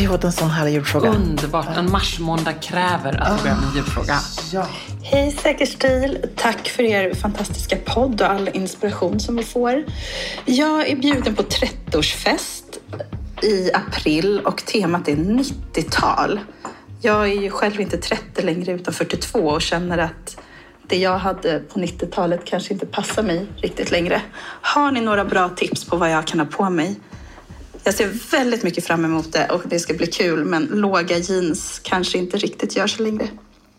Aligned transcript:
Vi 0.00 0.06
fått 0.06 0.24
en 0.24 0.32
sån 0.32 0.50
härlig 0.50 0.72
julfråga. 0.72 1.10
Underbart. 1.10 1.76
En 1.76 1.90
marsmåndag 1.90 2.52
kräver 2.52 3.22
att 3.22 3.38
vi 3.38 3.42
börjar 3.42 3.56
med 3.56 3.68
en 3.68 3.74
julfråga. 3.76 4.18
Ja. 4.52 4.66
Hej 5.02 5.32
Säker 5.32 5.66
stil! 5.66 6.18
Tack 6.36 6.68
för 6.68 6.82
er 6.82 7.14
fantastiska 7.14 7.76
podd 7.76 8.20
och 8.20 8.30
all 8.30 8.50
inspiration 8.52 9.20
som 9.20 9.36
vi 9.36 9.44
får. 9.44 9.84
Jag 10.44 10.88
är 10.88 10.96
bjuden 10.96 11.34
på 11.34 11.42
30-årsfest 11.42 12.64
i 13.42 13.70
april 13.72 14.40
och 14.44 14.64
temat 14.64 15.08
är 15.08 15.16
90-tal. 15.16 16.40
Jag 17.00 17.28
är 17.28 17.42
ju 17.42 17.50
själv 17.50 17.80
inte 17.80 17.98
30 17.98 18.42
längre 18.42 18.72
utan 18.72 18.94
42 18.94 19.38
och 19.38 19.62
känner 19.62 19.98
att 19.98 20.40
det 20.88 20.98
jag 20.98 21.18
hade 21.18 21.58
på 21.58 21.80
90-talet 21.80 22.40
kanske 22.44 22.72
inte 22.72 22.86
passar 22.86 23.22
mig 23.22 23.46
riktigt 23.56 23.90
längre. 23.90 24.22
Har 24.62 24.92
ni 24.92 25.00
några 25.00 25.24
bra 25.24 25.48
tips 25.48 25.84
på 25.84 25.96
vad 25.96 26.10
jag 26.10 26.26
kan 26.26 26.40
ha 26.40 26.46
på 26.46 26.70
mig? 26.70 26.96
Jag 27.84 27.94
ser 27.94 28.30
väldigt 28.30 28.62
mycket 28.62 28.84
fram 28.86 29.04
emot 29.04 29.32
det 29.32 29.46
och 29.48 29.62
det 29.68 29.78
ska 29.78 29.94
bli 29.94 30.06
kul 30.06 30.44
men 30.44 30.64
låga 30.64 31.18
jeans 31.18 31.80
kanske 31.84 32.18
inte 32.18 32.36
riktigt 32.36 32.76
gör 32.76 32.86
sig 32.86 33.04
längre. 33.06 33.28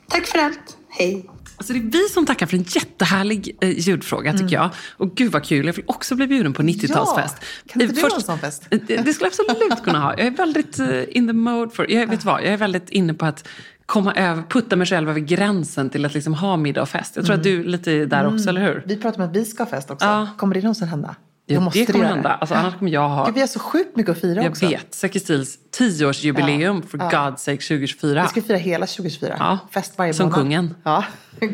Tack 0.10 0.26
för 0.28 0.40
allt! 0.40 0.78
Hej! 0.90 1.26
Alltså 1.58 1.74
det 1.74 1.80
är 1.80 1.84
vi 1.84 2.10
som 2.10 2.26
tackar 2.26 2.46
för 2.46 2.58
en 2.58 2.64
jättehärlig 2.68 3.58
eh, 3.62 3.70
ljudfråga 3.70 4.34
tycker 4.34 4.56
jag. 4.56 4.70
Och 4.98 5.16
gud 5.16 5.32
vad 5.32 5.44
kul, 5.44 5.66
jag 5.66 5.74
vill 5.74 5.84
också 5.88 6.16
bli 6.16 6.28
bjuden 6.28 6.54
på 6.54 6.62
90-talsfest. 6.62 7.36
Ja, 7.40 7.72
kan 7.74 7.82
inte 7.82 7.96
du 7.96 8.02
Först- 8.02 8.12
ha 8.14 8.18
en 8.20 8.24
sån 8.24 8.40
fest? 8.40 8.64
Eh, 8.70 8.80
Det 8.88 8.98
det 8.98 9.14
skulle 9.14 9.30
jag 9.38 9.50
absolut 9.52 9.84
kunna 9.84 10.00
ha. 10.00 10.12
Jag 10.18 10.28
är 10.28 10.32
väldigt 10.32 10.80
eh, 10.80 11.04
in 11.18 11.28
the 11.28 11.34
mode 11.34 11.72
for, 11.72 11.92
jag, 11.92 12.08
vet 12.08 12.24
vad, 12.26 12.42
jag 12.42 12.48
är 12.54 12.58
väldigt 12.58 12.90
inne 12.90 13.14
på 13.14 13.26
att 13.26 13.48
komma 13.86 14.14
över, 14.14 14.44
putta 14.50 14.76
mig 14.76 14.88
själv 14.88 15.10
över 15.10 15.20
gränsen 15.20 15.90
till 15.90 16.06
att 16.06 16.14
liksom 16.14 16.34
ha 16.34 16.58
middag 16.58 16.82
och 16.82 16.90
fest. 16.90 17.16
Jag 17.16 17.26
tror 17.26 17.36
att 17.36 17.44
du 17.44 17.60
är 17.60 17.64
lite 17.64 18.06
där 18.06 18.34
också, 18.34 18.50
eller 18.50 18.62
hur? 18.62 18.84
Vi 18.86 18.98
pratar 18.98 19.20
om 19.24 19.30
att 19.30 19.36
vi 19.36 19.46
ska 19.46 19.64
ha 19.64 19.70
fest 19.70 19.92
också. 19.92 20.06
Ja. 20.06 20.28
Kommer 20.38 20.56
det 20.56 20.62
någonsin 20.62 20.88
hända? 20.88 21.16
Ja, 21.52 21.60
Då 21.60 21.64
måste 21.66 21.80
det 21.80 21.92
kommer 21.92 22.06
hända. 22.06 22.30
Alltså, 22.30 22.56
annars 22.56 22.76
kommer 22.78 22.92
jag 22.92 23.10
ha... 23.10 23.26
Gud, 23.26 23.34
vi 23.36 23.40
har 23.40 23.48
så 23.48 23.60
sjukt 23.60 23.96
mycket 23.96 24.12
att 24.12 24.22
fira 24.22 24.44
Jag 24.44 24.52
också. 24.52 24.68
vet. 24.68 24.94
Säker 24.94 25.20
Stils 25.20 25.58
10-årsjubileum 25.78 26.88
för 26.88 26.98
God's 26.98 27.36
sake 27.38 27.58
2024. 27.58 28.22
Vi 28.24 28.28
ska 28.30 28.42
fira 28.42 28.58
hela 28.58 28.86
2024. 28.86 29.36
Ja, 29.40 29.58
Fest 29.74 29.94
varje 29.98 30.14
som 30.14 30.26
månad. 30.26 30.40
kungen. 30.40 30.76
Ja, 30.84 31.04
gud 31.40 31.50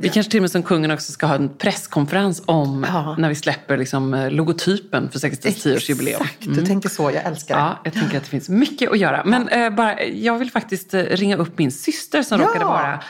Vi 0.00 0.06
ja. 0.06 0.12
kanske 0.14 0.30
till 0.30 0.38
och 0.40 0.42
med 0.42 0.50
som 0.50 0.62
kungen 0.62 0.90
också 0.90 1.12
ska 1.12 1.26
ha 1.26 1.34
en 1.34 1.48
presskonferens 1.48 2.42
om 2.46 2.86
Ja. 2.88 3.16
när 3.18 3.28
vi 3.28 3.34
släpper 3.34 3.76
liksom, 3.76 4.14
eh, 4.14 4.30
logotypen 4.30 5.10
för 5.10 5.18
Säker 5.18 5.36
Stils 5.36 5.66
10-årsjubileum. 5.66 6.08
Exakt, 6.22 6.36
du 6.40 6.66
tänker 6.66 6.88
så. 6.88 7.10
Jag 7.10 7.24
älskar 7.24 7.54
det. 7.56 7.60
Ja, 7.60 7.80
jag 7.84 7.92
tänker 7.92 8.16
att 8.16 8.24
det 8.24 8.30
finns 8.30 8.48
mycket 8.48 8.90
att 8.90 8.98
göra. 8.98 9.22
Men 9.24 9.48
eh, 9.48 9.70
bara, 9.70 10.02
jag 10.04 10.38
vill 10.38 10.50
faktiskt 10.50 10.94
eh, 10.94 11.02
ringa 11.02 11.36
upp 11.36 11.58
min 11.58 11.72
syster 11.72 12.22
som 12.22 12.40
Ja. 12.40 12.46
råkade 12.46 12.64
vara 12.64 13.00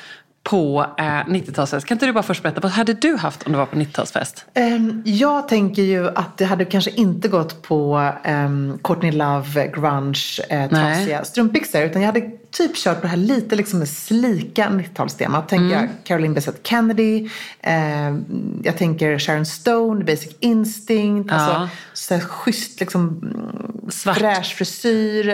på 0.48 0.86
eh, 0.98 1.02
90-talsfest. 1.04 1.84
Kan 1.84 1.94
inte 1.94 2.06
du 2.06 2.12
bara 2.12 2.22
först 2.22 2.42
berätta, 2.42 2.60
vad 2.60 2.72
hade 2.72 2.92
du 2.94 3.16
haft 3.16 3.42
om 3.46 3.52
du 3.52 3.58
var 3.58 3.66
på 3.66 3.76
90-talsfest? 3.76 4.44
Ehm, 4.54 5.02
Jag 5.04 5.48
tänker 5.48 5.82
ju 5.82 6.08
att 6.08 6.38
det 6.38 6.44
hade 6.44 6.64
kanske 6.64 6.90
inte 6.90 7.28
gått 7.28 7.62
på 7.62 8.12
um, 8.28 8.78
Courtney 8.84 9.12
Love, 9.12 9.66
grunge, 9.66 10.40
eh, 10.48 10.68
trasiga 10.68 11.24
strumpbyxor. 11.24 11.82
Utan 11.82 12.02
jag 12.02 12.06
hade 12.06 12.30
typ 12.50 12.76
kört 12.76 12.96
på 12.96 13.02
det 13.02 13.08
här 13.08 13.16
lite 13.16 13.56
liksom 13.56 13.86
slika 13.86 14.68
90-talstemat. 14.68 15.48
Tänker 15.48 15.66
Mm. 15.66 15.80
jag 15.80 15.88
Caroline 16.04 16.34
Bessette 16.34 16.58
Kennedy. 16.68 17.28
ehm, 17.62 18.24
jag 18.64 18.76
tänker 18.78 19.18
Sharon 19.18 19.46
Stone, 19.46 20.04
Basic 20.04 20.36
Instinct. 20.40 21.30
Ja. 21.30 21.36
Alltså 21.36 21.68
så 21.92 22.14
här 22.14 22.20
schysst 22.20 22.80
liksom 22.80 23.08
mm, 23.22 23.90
Svart. 23.90 24.18
fräsch 24.18 24.54
frisyr. 24.56 25.24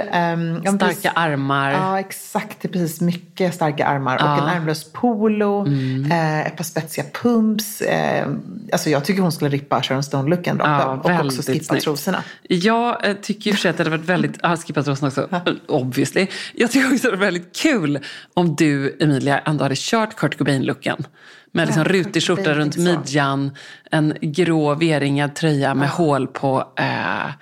men 0.62 0.62
Starka 0.62 0.86
precis- 0.86 1.10
armar. 1.14 1.72
Ja, 1.72 2.00
exakt. 2.00 2.56
Det 2.62 2.69
är 2.69 2.72
precis 2.72 3.00
mycket 3.00 3.54
starka 3.54 3.86
armar. 3.86 4.16
Ja. 4.20 4.26
Mm. 4.32 4.38
Och 4.44 4.48
en 4.50 4.56
ärmlös 4.56 4.92
polo, 4.92 5.66
eh, 6.10 6.47
ett 6.47 6.56
par 6.56 6.64
spetsiga 6.64 7.06
pumps. 7.22 7.80
Eh, 7.80 8.26
alltså 8.72 8.91
jag 8.91 9.04
tycker 9.04 9.22
hon 9.22 9.32
skulle 9.32 9.50
rippa 9.50 9.82
Sharon 9.82 10.03
Stone-looken 10.03 10.58
rakt 10.58 10.84
av. 10.86 10.98
Och 11.00 11.10
också 11.26 11.42
skippa 11.53 11.64
snyggt. 11.64 11.84
trosorna. 11.84 12.22
Jag 12.48 13.08
eh, 13.08 13.14
tycker 13.22 13.50
och 13.53 13.54
för 13.56 13.60
sig 13.62 13.70
att 13.70 13.76
det 13.76 13.84
hade 13.84 13.97
varit 13.97 14.08
väldigt... 14.08 14.36
Ja, 14.42 14.56
skippa 14.56 14.82
trosorna 14.82 15.08
också, 15.08 15.28
obviously. 15.69 16.26
Jag 16.54 16.70
tycker 16.70 16.92
också 16.94 17.03
det 17.10 17.16
varit 17.16 17.26
väldigt 17.26 17.56
kul 17.56 17.98
om 18.34 18.56
du, 18.56 18.97
Emilia, 19.00 19.38
ändå 19.38 19.65
hade 19.65 19.75
kört 19.78 20.16
Kurt 20.16 20.38
Cobain-looken. 20.38 21.04
Med 21.53 21.66
liksom 21.66 21.82
Ja, 21.87 21.92
rutig 21.92 22.22
skjorta 22.22 22.54
runt 22.54 22.76
midjan, 22.76 23.56
en 23.91 24.15
grå 24.20 24.75
V-ringad 24.75 25.34
tröja 25.34 25.75
med 25.75 25.88
hål 25.88 26.26
på. 26.26 26.72
Eh, 26.78 27.32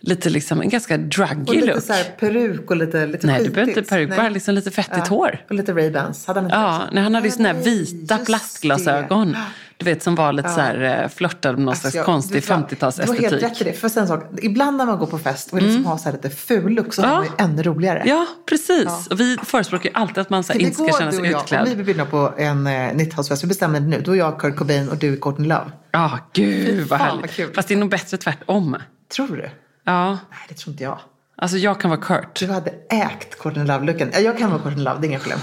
lite 0.00 0.30
liksom, 0.30 0.60
en 0.60 0.68
ganska 0.68 0.94
Och 0.94 1.00
druggy 1.00 1.54
lite 1.54 1.66
look. 1.74 1.82
så 1.82 1.92
här 1.92 2.04
peruk 2.04 2.70
och 2.70 2.76
lite, 2.76 3.06
lite 3.06 3.26
Nej, 3.26 3.44
du 3.44 3.50
behöver 3.50 3.70
inte 3.78 3.90
peruk, 3.90 4.08
Nej. 4.08 4.18
bara 4.18 4.28
liksom 4.28 4.54
lite 4.54 4.70
fettigt 4.70 4.96
Ja, 4.96 5.04
hår. 5.16 5.44
Och 5.48 5.54
lite 5.54 5.72
Ray-Bans. 5.72 6.26
Hade 6.26 6.40
han 6.40 6.44
inte 6.44 6.56
Ja, 6.56 6.82
nej, 6.92 7.02
han 7.02 7.14
hade 7.14 7.26
ju 7.26 7.32
såna 7.32 7.48
här 7.48 7.62
vita 7.62 8.18
plastglasögon. 8.18 9.32
det. 9.32 9.38
Du 9.84 9.90
vet, 9.90 10.02
som 10.02 10.14
var 10.14 10.32
lite 10.32 10.48
så 10.48 10.60
här, 10.60 11.02
eh, 11.02 11.08
flörtade 11.08 11.56
med 11.56 11.60
någon 11.64 11.68
Alltså, 11.68 11.80
slags 11.82 11.94
jag- 11.94 12.04
konstig 12.06 12.34
vet 12.34 12.44
du 12.46 12.50
vad? 12.54 12.60
50-talsestetik. 12.70 13.16
Du 13.16 13.24
har 13.24 13.30
helt 13.30 13.42
rätt 13.42 13.60
i 13.60 13.64
det. 13.64 13.72
För 13.72 13.88
sen 13.88 14.08
sak, 14.08 14.24
ibland 14.42 14.76
när 14.76 14.86
man 14.86 14.98
går 14.98 15.06
på 15.06 15.18
fest 15.18 15.52
och 15.52 15.62
liksom 15.62 15.86
har 15.86 15.96
så 15.98 16.04
här 16.04 16.12
lite 16.12 16.30
ful 16.30 16.72
look 16.72 16.94
så 16.94 17.02
har 17.02 17.14
man 17.16 17.24
ju 17.24 17.30
ännu 17.38 17.62
roligare. 17.62 18.02
Ja, 18.06 18.26
precis. 18.48 19.06
Och 19.10 19.20
vi 19.20 19.36
förespråkar 19.44 19.90
ju 19.90 19.94
alltid 19.96 20.18
att 20.18 20.30
man 20.30 20.44
så 20.44 20.52
här, 20.52 20.60
Ska 20.60 20.66
inte 20.66 20.82
ska 20.90 20.98
känna 20.98 21.10
du 21.10 21.16
sig 21.16 21.20
och 21.20 21.32
jag, 21.32 21.40
utklädd. 21.42 21.68
om 21.68 21.84
vi 21.84 21.94
blir 21.94 22.04
på 22.04 22.34
en 22.36 22.66
eh, 22.66 22.70
90-talsfest, 22.72 23.42
vi 23.44 23.48
bestämmer 23.48 23.80
det 23.80 23.86
nu. 23.86 24.00
Då 24.00 24.12
är 24.12 24.16
jag 24.16 24.40
Kurt 24.40 24.56
Cobain 24.56 24.88
och 24.88 24.96
du 24.96 25.12
är 25.12 25.16
Courtney 25.16 25.48
Love. 25.48 25.70
Ja, 25.90 26.18
gud 26.32 26.78
vad 26.88 26.98
fan, 26.98 27.08
härligt. 27.08 27.20
vad 27.22 27.30
kul. 27.30 27.54
Fast 27.54 27.68
det 27.68 27.74
är 27.74 27.78
nog 27.78 27.90
bättre 27.90 28.16
tvärtom. 28.16 28.76
Tror 29.16 29.36
du? 29.36 29.50
Ja, 29.84 30.08
Nej, 30.10 30.18
det 30.48 30.54
tror 30.54 30.72
inte 30.72 30.84
jag. 30.84 30.98
alltså 31.36 31.56
jag 31.56 31.80
kan 31.80 31.90
vara 31.90 32.00
Kurt. 32.00 32.40
Du 32.40 32.46
hade 32.46 32.70
ägt 32.90 33.38
Courtney 33.38 33.64
Love-looken. 33.66 34.10
Ja, 34.12 34.18
Jag 34.20 34.38
kan 34.38 34.50
vara 34.50 34.62
Courtney 34.62 34.84
Love, 34.84 34.96
det 35.00 35.06
är 35.06 35.08
inga 35.08 35.18
problem. 35.18 35.38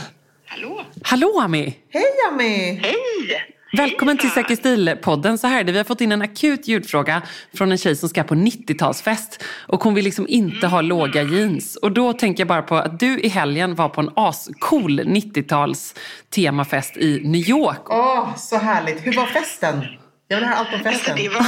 Hallå? 0.45 0.81
Hallå 1.03 1.39
Ami! 1.43 1.77
Hej 1.89 2.03
Ami! 2.31 2.79
Hej! 2.83 3.55
Välkommen 3.71 4.17
till 4.17 4.29
Säker 4.31 4.55
stil-podden. 4.55 5.37
Så 5.37 5.47
här 5.47 5.59
är 5.59 5.63
det, 5.63 5.71
vi 5.71 5.77
har 5.77 5.85
fått 5.85 6.01
in 6.01 6.11
en 6.11 6.21
akut 6.21 6.67
ljudfråga 6.67 7.21
från 7.53 7.71
en 7.71 7.77
tjej 7.77 7.95
som 7.95 8.09
ska 8.09 8.23
på 8.23 8.35
90-talsfest. 8.35 9.43
Och 9.67 9.83
hon 9.83 9.93
vill 9.93 10.03
liksom 10.03 10.25
inte 10.27 10.67
ha 10.67 10.81
låga 10.81 11.21
jeans. 11.23 11.75
Och 11.75 11.91
då 11.91 12.13
tänker 12.13 12.41
jag 12.41 12.47
bara 12.47 12.61
på 12.61 12.75
att 12.75 12.99
du 12.99 13.19
i 13.19 13.27
helgen 13.27 13.75
var 13.75 13.89
på 13.89 14.01
en 14.01 14.09
ascool 14.15 14.99
90-tals 14.99 15.95
temafest 16.35 16.97
i 16.97 17.21
New 17.23 17.49
York. 17.49 17.81
Åh, 17.89 18.35
så 18.37 18.57
härligt. 18.57 19.05
Hur 19.07 19.13
var 19.13 19.25
festen? 19.25 19.85
Jag 20.27 20.37
vill 20.37 20.45
höra 20.45 20.57
allt 20.57 20.67
om 20.73 20.73
Alltså 20.73 20.89
festen. 20.91 21.15
det 21.17 21.29
var 21.29 21.45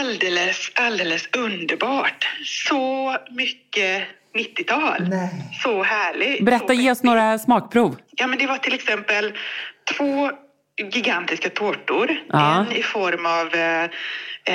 alldeles, 0.00 0.70
alldeles 0.74 1.28
underbart. 1.38 2.28
Så 2.44 3.16
mycket 3.30 4.02
90-tal. 4.38 5.08
Nej. 5.08 5.30
Så 5.62 5.82
härligt. 5.82 6.44
Berätta, 6.44 6.66
så 6.66 6.72
ge 6.72 6.90
oss 6.90 7.02
några 7.02 7.38
smakprov. 7.38 7.96
Ja, 8.16 8.26
men 8.26 8.38
det 8.38 8.46
var 8.46 8.58
till 8.58 8.74
exempel 8.74 9.32
två 9.98 10.30
gigantiska 10.82 11.50
tårtor. 11.50 12.16
Ja. 12.28 12.54
En 12.66 12.72
i 12.72 12.82
form 12.82 13.26
av, 13.26 13.54
eh, 13.54 13.84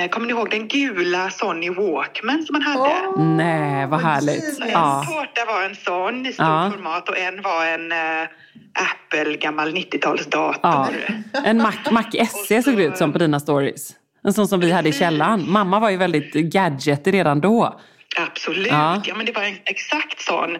eh, 0.03 0.09
kommer 0.09 0.27
ni 0.27 0.33
ihåg 0.33 0.49
den 0.49 0.67
gula 0.67 1.29
Sony 1.29 1.69
Walkman 1.69 2.43
som 2.43 2.53
man 2.53 2.61
hade? 2.61 3.23
Nej, 3.23 3.87
vad 3.87 4.01
härligt. 4.01 4.55
Så 4.55 4.63
en 4.63 4.69
Ja. 4.69 5.03
tårta 5.07 5.45
var 5.53 5.63
en 5.63 5.75
sån 5.75 6.25
i 6.25 6.33
stort 6.33 6.45
Ja. 6.45 6.71
format 6.75 7.09
och 7.09 7.17
en 7.17 7.41
var 7.41 7.65
en 7.65 7.91
eh, 7.91 8.27
Apple 8.73 9.37
gammal 9.37 9.73
90-talsdator. 9.73 10.95
Ja. 11.33 11.39
En 11.45 11.57
Mac, 11.57 11.73
Mac 11.91 12.05
SE 12.47 12.63
såg 12.63 12.77
det 12.77 12.83
ut 12.83 12.97
som 12.97 13.11
på 13.13 13.17
dina 13.19 13.39
stories. 13.39 13.95
En 14.23 14.33
sån 14.33 14.47
som 14.47 14.59
vi 14.59 14.71
hade 14.71 14.89
i 14.89 14.93
källaren. 14.93 15.51
Mamma 15.51 15.79
var 15.79 15.89
ju 15.89 15.97
väldigt 15.97 16.33
gadgetig 16.33 17.13
redan 17.13 17.41
då. 17.41 17.79
Absolut, 18.17 18.67
Ja. 18.67 18.89
Mm. 18.91 19.01
ja. 19.05 19.15
men 19.15 19.25
det 19.25 19.31
var 19.31 19.43
en 19.43 19.57
exakt 19.65 20.21
sån. 20.21 20.57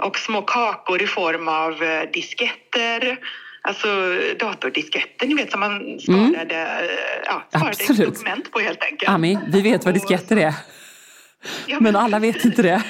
Och 0.00 0.18
små 0.18 0.42
kakor 0.42 1.02
i 1.02 1.06
form 1.06 1.48
av 1.48 1.82
eh, 1.82 2.10
disketter. 2.12 3.18
Alltså 3.64 3.86
datordisketter, 4.38 5.26
ni 5.26 5.34
vet 5.34 5.50
som 5.50 5.60
man 5.60 6.00
sparade, 6.00 6.54
eh, 6.54 7.22
ja, 7.24 7.42
sparade 7.48 7.66
Mm. 7.66 7.68
Absolut. 7.68 8.14
dokument 8.14 8.50
på 8.52 8.58
helt 8.60 8.82
enkelt. 8.82 9.08
Ami, 9.10 9.38
vi 9.52 9.60
vet 9.62 9.84
vad 9.84 9.94
disketter 9.94 10.36
är. 10.36 10.54
Ja, 11.66 11.76
Men 11.80 11.96
alla 11.96 12.18
vet 12.18 12.44
inte 12.44 12.62
det. 12.62 12.82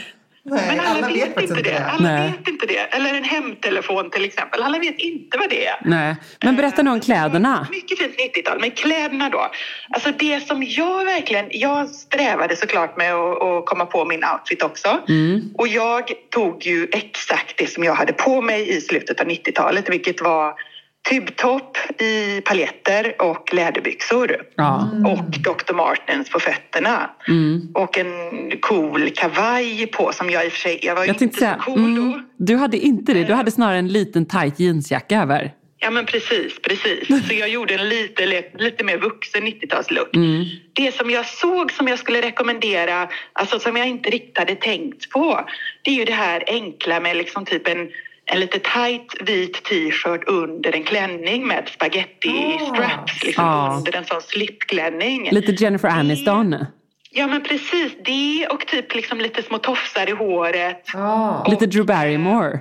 Nej, 0.44 0.64
Men 0.68 0.80
alla, 0.80 0.90
alla 0.90 1.06
vet, 1.06 1.36
vet 1.36 1.50
inte 1.50 1.54
det. 1.54 1.70
det. 1.70 1.84
Alla 1.84 2.08
Nej. 2.08 2.30
vet 2.30 2.48
inte 2.48 2.66
det. 2.66 2.78
Eller 2.78 3.14
en 3.14 3.24
hemtelefon 3.24 4.10
till 4.10 4.24
exempel. 4.24 4.62
Alla 4.62 4.78
vet 4.78 4.98
inte 4.98 5.38
vad 5.38 5.50
det 5.50 5.66
är. 5.66 5.76
Nej. 5.84 6.16
Men 6.44 6.56
berätta 6.56 6.82
nu 6.82 6.90
om 6.90 7.00
kläderna. 7.00 7.66
Mycket 7.70 7.98
fint 7.98 8.16
90-tal. 8.36 8.60
Men 8.60 8.70
kläderna 8.70 9.30
då. 9.30 9.50
Alltså 9.90 10.12
det 10.18 10.46
som 10.46 10.62
jag 10.62 11.04
verkligen... 11.04 11.46
Jag 11.50 11.88
strävade 11.88 12.56
såklart 12.56 12.96
med 12.96 13.14
att, 13.14 13.42
att 13.42 13.66
komma 13.66 13.86
på 13.86 14.04
min 14.04 14.24
outfit 14.24 14.62
också. 14.62 15.00
Och 15.54 15.68
jag 15.68 16.10
tog 16.30 16.66
ju 16.66 16.88
exakt 16.92 17.56
det 17.58 17.66
som 17.66 17.84
jag 17.84 17.94
hade 17.94 18.12
på 18.12 18.42
mig 18.42 18.76
i 18.76 18.80
slutet 18.80 19.20
av 19.20 19.26
90-talet. 19.26 19.88
Vilket 19.88 20.20
var 20.20 20.54
tubtopp 21.10 21.76
i 22.02 22.40
paljetter 22.40 23.14
och 23.22 23.54
läderbyxor. 23.54 24.36
Ja. 24.56 24.90
Och 25.06 25.30
Dr. 25.40 25.74
Martens 25.74 26.30
på 26.30 26.40
fötterna. 26.40 27.10
Och 27.74 27.98
en 27.98 28.50
cool 28.60 29.10
kavaj 29.10 29.86
på 29.86 30.12
som 30.12 30.30
jag 30.30 30.44
i 30.44 30.48
och 30.48 30.52
för 30.52 30.60
sig... 30.60 30.78
Jag 30.82 30.94
var 30.94 31.04
Jag 31.04 31.22
inte 31.22 31.34
så 31.34 31.38
säga, 31.40 31.60
cool 31.64 31.94
då. 31.96 32.02
mm, 32.02 32.24
du 32.38 32.56
hade 32.56 32.76
inte 32.78 33.14
det. 33.14 33.24
Du 33.24 33.32
hade 33.32 33.50
snarare 33.50 33.78
en 33.78 33.88
liten 33.88 34.26
tight 34.26 34.60
jeansjacka 34.60 35.20
över. 35.22 35.52
Ja 35.78 35.90
men 35.90 36.06
precis, 36.06 36.62
precis. 36.62 37.26
Så 37.28 37.34
jag 37.34 37.48
gjorde 37.48 37.74
en 37.74 37.88
lite, 37.88 38.26
lite 38.58 38.84
mer 38.84 38.98
vuxen 38.98 39.42
90-talslook. 39.42 40.10
Det 40.72 40.94
som 40.94 41.10
jag 41.10 41.26
såg 41.26 41.72
som 41.72 41.88
jag 41.88 41.98
skulle 41.98 42.22
rekommendera, 42.22 43.08
alltså 43.32 43.58
som 43.58 43.76
jag 43.76 43.88
inte 43.88 44.10
riktigt 44.10 44.38
hade 44.38 44.54
tänkt 44.54 45.10
på, 45.10 45.40
det 45.82 45.90
är 45.90 45.94
ju 45.94 46.04
det 46.04 46.12
här 46.12 46.44
enkla 46.46 47.00
med 47.00 47.16
liksom 47.16 47.44
typ 47.44 47.68
en, 47.68 47.88
en 48.32 48.40
lite 48.40 48.58
tight 48.58 49.14
vit 49.20 49.64
t-shirt 49.64 50.24
under 50.26 50.76
en 50.76 50.84
klänning 50.84 51.46
med 51.46 51.68
spaghetti 51.74 52.58
straps 52.74 53.24
liksom 53.24 53.44
Ah. 53.44 53.76
under 53.76 53.96
en 53.96 54.04
sån 54.04 54.22
slipklänning. 54.22 55.28
Lite 55.30 55.52
Jennifer 55.52 55.88
Aniston. 55.88 56.56
Ja 57.10 57.26
men 57.26 57.42
precis, 57.42 57.92
det 58.04 58.46
och 58.50 58.66
typ 58.66 58.94
liksom 58.94 59.18
lite 59.20 59.42
små 59.42 59.58
tofsar 59.58 60.08
i 60.08 60.12
håret. 60.12 60.82
Ja. 60.92 61.46
Lite 61.48 61.66
Drew 61.66 61.86
Barrymore. 61.86 62.60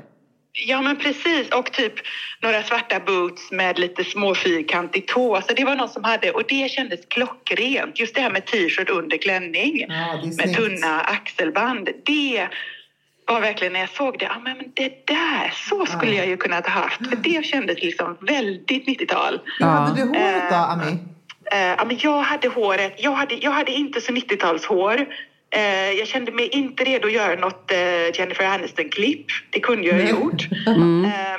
Ja 0.67 0.81
men 0.81 0.95
precis 0.97 1.49
och 1.49 1.71
typ 1.71 1.93
några 2.41 2.63
svarta 2.63 2.99
boots 2.99 3.51
med 3.51 3.79
lite 3.79 4.03
små 4.03 4.35
fyrkantig 4.35 5.07
tå. 5.07 5.41
Så 5.47 5.53
det 5.53 5.65
var 5.65 5.75
någon 5.75 5.89
som 5.89 6.03
hade 6.03 6.31
och 6.31 6.43
det 6.47 6.71
kändes 6.71 6.99
klockrent. 7.07 7.99
Just 7.99 8.15
det 8.15 8.21
här 8.21 8.29
med 8.31 8.45
t-shirt 8.45 8.89
under 8.89 9.17
klänning 9.17 9.85
Ja, 9.87 10.19
med 10.37 10.55
tunna 10.55 11.01
axelband. 11.01 11.89
Det 12.05 12.47
var 13.25 13.41
verkligen 13.41 13.73
när 13.73 13.79
jag 13.79 13.89
såg 13.89 14.19
det, 14.19 14.25
ja 14.25 14.39
men 14.43 14.57
det 14.73 15.07
där, 15.07 15.53
så 15.69 15.85
skulle 15.85 16.15
jag 16.15 16.27
ju 16.27 16.37
kunnat 16.37 16.67
ha 16.67 16.81
haft. 16.81 17.09
För 17.09 17.15
det 17.15 17.45
kändes 17.45 17.81
liksom 17.81 18.17
väldigt 18.21 18.87
90-tal. 18.87 19.33
Hur 19.33 19.65
Ja. 19.65 19.67
hade 19.67 20.01
du 20.01 20.07
håret 20.07 20.49
då, 20.49 20.55
Ami? 20.55 20.97
Eh, 21.51 21.59
ja, 21.77 21.85
men 21.85 21.97
jag 21.99 22.21
hade 22.21 22.47
håret, 22.47 22.95
jag 22.97 23.11
hade, 23.11 23.35
jag 23.35 23.51
hade 23.51 23.71
inte 23.71 24.01
så 24.01 24.11
90-talshår. 24.11 25.05
Eh, 25.55 25.91
jag 25.91 26.07
kände 26.07 26.31
mig 26.31 26.47
inte 26.47 26.83
redo 26.83 27.07
att 27.07 27.13
göra 27.13 27.35
något 27.35 27.71
eh, 27.71 28.19
Jennifer 28.19 28.45
Aniston-klipp. 28.45 29.25
Det 29.49 29.59
kunde 29.59 29.87
jag 29.87 29.93
ha 29.95 30.09
gjort. 30.09 30.47
Eh, 30.67 30.73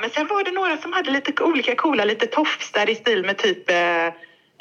men 0.00 0.11
sen 0.14 0.26
var 0.26 0.44
det 0.44 0.50
några 0.50 0.76
som 0.76 0.93
hade 0.93 1.11
lite 1.11 1.43
olika 1.43 1.75
coola, 1.75 2.05
lite 2.05 2.26
tofsar 2.26 2.90
i 2.90 2.94
stil 2.94 3.25
med 3.25 3.38
typ 3.38 3.70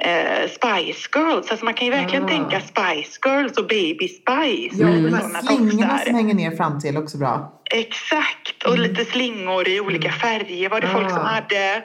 eh, 0.05 0.49
Spice 0.49 1.09
Girls. 1.15 1.51
Alltså 1.51 1.65
man 1.65 1.73
kan 1.73 1.85
ju 1.87 1.91
verkligen 1.91 2.25
Ah. 2.25 2.27
tänka 2.27 2.59
Spice 2.61 3.19
Girls 3.25 3.57
och 3.57 3.67
Baby 3.67 4.07
Spice. 4.07 4.75
Ja, 4.81 4.87
de 4.87 5.13
här 5.13 5.41
slingorna 5.41 5.97
som 5.97 6.15
hänger 6.15 6.33
ner 6.33 6.51
fram 6.51 6.79
till 6.79 6.97
också 6.97 7.17
bra. 7.17 7.61
Exakt, 7.71 8.63
och 8.65 8.79
lite 8.79 9.05
slingor 9.05 9.67
i 9.67 9.79
olika 9.79 10.11
färger 10.11 10.69
var 10.69 10.81
det 10.81 10.87
folk 10.87 11.09
som 11.09 11.19
Ah. 11.19 11.23
hade. 11.23 11.83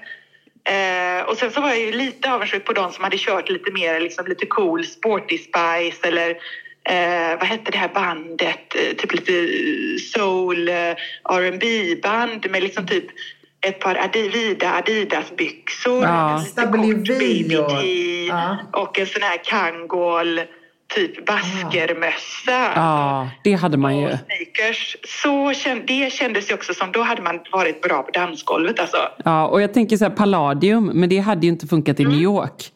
Eh, 0.69 1.23
och 1.29 1.37
sen 1.37 1.51
så 1.51 1.61
var 1.61 1.69
jag 1.69 1.79
ju 1.81 1.93
lite 1.93 2.33
avundsjuk 2.33 2.65
på 2.65 2.73
de 2.73 2.93
som 2.93 3.05
hade 3.05 3.17
kört 3.19 3.49
lite 3.51 3.71
mer 3.73 4.01
liksom 4.01 4.27
lite 4.27 4.47
cool 4.47 4.85
sporty 4.87 5.39
spice 5.39 6.09
eller 6.09 6.31
eh, 6.89 7.39
vad 7.39 7.45
hette 7.49 7.71
det 7.71 7.79
här 7.79 7.91
bandet? 7.95 8.75
Eh, 8.75 8.97
typ 8.97 9.13
lite 9.15 9.33
soul 10.13 10.69
eh, 10.69 10.75
R&B 11.25 11.97
band 12.03 12.51
med 12.51 12.63
liksom 12.63 12.87
typ 12.87 13.05
ett 13.69 13.81
par 13.81 13.95
adi, 13.95 14.29
vida 14.29 14.73
Adidas-byxor. 14.73 16.03
Ja. 16.03 16.45
en 16.57 16.73
kort 16.73 17.09
V 17.09 17.19
baby 17.19 17.57
och- 17.57 17.71
tee 17.71 18.27
ja. 18.27 18.57
och 18.73 18.99
en 18.99 19.07
sån 19.07 19.23
här 19.23 19.41
kangol 19.45 20.41
typ 20.95 21.27
baskermössa. 21.27 22.73
Ja, 22.75 23.29
det 23.45 23.53
hade 23.53 23.77
man 23.77 23.99
ju. 23.99 24.05
Och 24.07 24.19
sneakers. 24.27 24.97
Så 25.23 25.53
känd, 25.53 25.83
det 25.87 26.13
kändes 26.13 26.51
ju 26.51 26.55
också 26.55 26.75
som 26.75 26.93
då 26.93 27.03
hade 27.03 27.23
man 27.23 27.41
varit 27.53 27.83
bra 27.83 28.03
på 28.03 28.11
dansgolvet 28.11 28.81
alltså. 28.81 28.97
Ja, 29.25 29.47
och 29.47 29.63
jag 29.63 29.75
tänker 29.75 29.97
så 29.97 30.05
här 30.05 30.11
Palladium, 30.13 30.91
men 30.95 31.09
det 31.09 31.19
hade 31.19 31.47
ju 31.47 31.53
inte 31.53 31.67
funkat 31.67 32.01
i 32.01 32.05
New 32.05 32.21
York. 32.21 32.71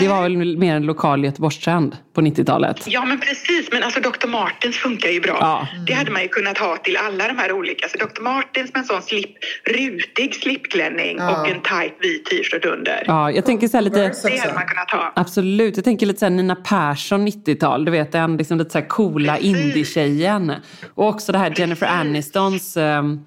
Det 0.00 0.08
var 0.08 0.22
väl 0.22 0.58
mer 0.58 0.74
en 0.76 0.82
lokal 0.86 1.24
Göteborgstrend 1.24 1.96
på 2.14 2.20
90-talet. 2.20 2.84
Ja 2.86 3.04
men 3.04 3.20
precis, 3.20 3.68
men 3.72 3.82
alltså 3.82 4.00
Dr. 4.00 4.28
Martens 4.28 4.76
funkar 4.76 5.08
ju 5.08 5.20
bra. 5.20 5.36
Ja. 5.40 5.68
Det 5.86 5.92
hade 5.92 6.10
man 6.10 6.22
ju 6.22 6.28
kunnat 6.28 6.58
ha 6.58 6.76
till 6.76 6.96
alla 6.96 7.28
de 7.28 7.38
här 7.38 7.52
olika. 7.52 7.88
Så 7.88 7.98
Dr. 7.98 8.22
Martens 8.22 8.72
med 8.74 8.80
en 8.80 8.84
sån 8.86 9.02
slip, 9.02 9.30
rutig 9.64 10.34
slipklänning 10.34 11.16
Ja. 11.18 11.40
och 11.40 11.48
en 11.48 11.60
tight 11.62 11.94
vit 12.00 12.24
t-shirt 12.24 12.64
under. 12.64 13.04
Ja, 13.06 13.30
jag 13.30 13.46
tänker 13.46 13.68
så 13.68 13.76
här 13.76 13.82
lite... 13.82 14.12
Det 14.24 14.38
hade 14.38 14.54
man 14.54 14.66
kunnat 14.66 14.90
ha. 14.90 15.12
Absolut, 15.16 15.76
jag 15.76 15.84
tänker 15.84 16.06
lite 16.06 16.18
så 16.18 16.24
här 16.24 16.30
Nina 16.30 16.56
Persson 16.56 17.28
90-tal, 17.28 17.84
du 17.84 17.90
vet 17.90 18.12
den 18.12 18.36
liksom 18.36 18.58
lite 18.58 18.70
så 18.70 18.78
här 18.78 18.88
coola 18.88 19.38
indie-tjejen. 19.38 20.52
Och 20.94 21.08
också 21.08 21.32
det 21.32 21.38
här 21.38 21.54
Jennifer 21.56 21.86
Anistons 21.86 22.76
ähm, 22.76 23.24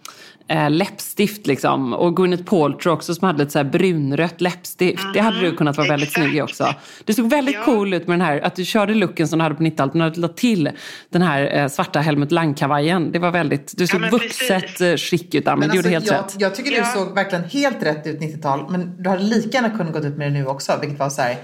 äh, 0.47 0.69
läppstift 0.69 1.47
liksom. 1.47 1.93
Och 1.93 2.15
Gwyneth 2.15 2.43
Paltrow 2.43 2.93
också 2.93 3.15
som 3.15 3.25
hade 3.27 3.39
lite 3.39 3.51
så 3.51 3.59
här 3.59 3.65
brunrött 3.65 4.41
läppstift. 4.41 5.03
Det 5.13 5.19
hade 5.19 5.39
du 5.39 5.55
kunnat 5.55 5.77
vara 5.77 5.87
väldigt 5.87 6.09
exakt. 6.09 6.23
snygg 6.25 6.35
i 6.37 6.41
också. 6.41 6.75
Du 7.05 7.13
såg 7.13 7.29
väldigt 7.29 7.55
Ja. 7.55 7.61
cool 7.65 7.93
ut 7.93 8.07
med 8.07 8.19
den 8.19 8.25
här, 8.27 8.39
att 8.41 8.55
du 8.55 8.65
körde 8.65 8.93
looken 8.93 9.27
som 9.27 9.39
du 9.39 9.43
hade 9.43 9.55
på 9.55 9.63
90-talet 9.63 9.93
men 9.93 10.11
du 10.13 10.21
la 10.21 10.27
till 10.27 10.69
den 11.09 11.21
här 11.21 11.57
eh, 11.57 11.67
svarta 11.67 11.99
Helmut 11.99 12.31
Lang-kavajen. 12.31 13.11
Det 13.11 13.19
var 13.19 13.31
väldigt, 13.31 13.73
du 13.77 13.87
såg 13.87 14.01
men 14.01 14.09
vuxet 14.09 14.81
eh, 14.81 14.95
chic 14.95 15.23
ut, 15.35 15.47
Ami. 15.47 15.59
Men 15.59 15.69
Du 15.69 15.75
gjorde 15.75 15.95
alltså, 15.95 16.13
helt 16.13 16.21
jag, 16.23 16.33
rätt. 16.35 16.41
jag 16.41 16.55
tycker 16.55 16.69
du 16.71 16.77
Ja. 16.77 16.85
såg 16.85 17.15
verkligen 17.15 17.43
helt 17.43 17.83
rätt 17.83 18.07
ut 18.07 18.19
90-tal. 18.19 18.65
Men 18.71 19.03
du 19.03 19.09
hade 19.09 19.23
lika 19.23 19.49
gärna 19.57 19.69
kunnat 19.77 19.93
gå 19.93 19.99
ut 19.99 20.17
med 20.17 20.27
det 20.31 20.39
nu 20.39 20.45
också. 20.45 20.77
Vilket 20.81 20.99
var 20.99 21.09
så 21.09 21.21
här, 21.21 21.37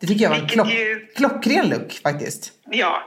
det 0.00 0.06
tycker 0.06 0.22
jag 0.22 0.30
var 0.30 0.36
en 0.38 0.48
klock, 0.48 0.68
klockren 1.16 1.68
look 1.68 1.92
faktiskt. 2.02 2.52
Ja, 2.70 3.02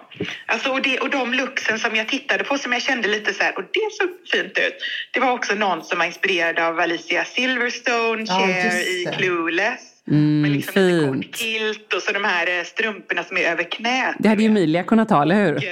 alltså 0.46 0.70
och, 0.72 0.82
det, 0.82 1.00
och 1.00 1.10
de 1.10 1.34
looksen 1.34 1.80
som 1.80 1.96
jag 1.96 2.08
tittade 2.08 2.44
på 2.44 2.58
som 2.58 2.74
jag 2.74 2.82
kände 2.82 3.08
lite 3.08 3.34
så 3.34 3.44
här, 3.44 3.58
och 3.58 3.64
det 3.64 3.90
såg 3.92 4.10
fint 4.32 4.58
ut. 4.58 4.76
Det 5.14 5.20
var 5.20 5.32
också 5.32 5.56
någon 5.56 5.84
som 5.84 5.98
var 6.00 6.06
inspirerad 6.06 6.60
av 6.60 6.80
Alicia 6.80 7.26
Silverstone, 7.26 8.26
Ja, 8.28 8.40
Cher 8.48 8.80
i. 8.80 9.06
Clueless. 9.18 9.82
Mm, 10.08 10.42
med 10.42 10.52
liksom 10.52 10.74
lite 10.84 11.00
fint. 11.06 11.26
kort 11.26 11.36
kilt 11.36 11.94
och 11.94 12.02
så 12.02 12.12
de 12.12 12.24
här 12.24 12.58
eh, 12.60 12.64
strumporna 12.64 13.24
som 13.24 13.38
är 13.38 13.42
över 13.42 13.64
knät. 13.64 14.16
Det 14.20 14.30
hade 14.30 14.44
ju 14.44 14.50
Emilia 14.50 14.84
kunnat 14.84 15.10
ha, 15.10 15.22
eller 15.22 15.36
hur? 15.36 15.56
Eh, 15.56 15.70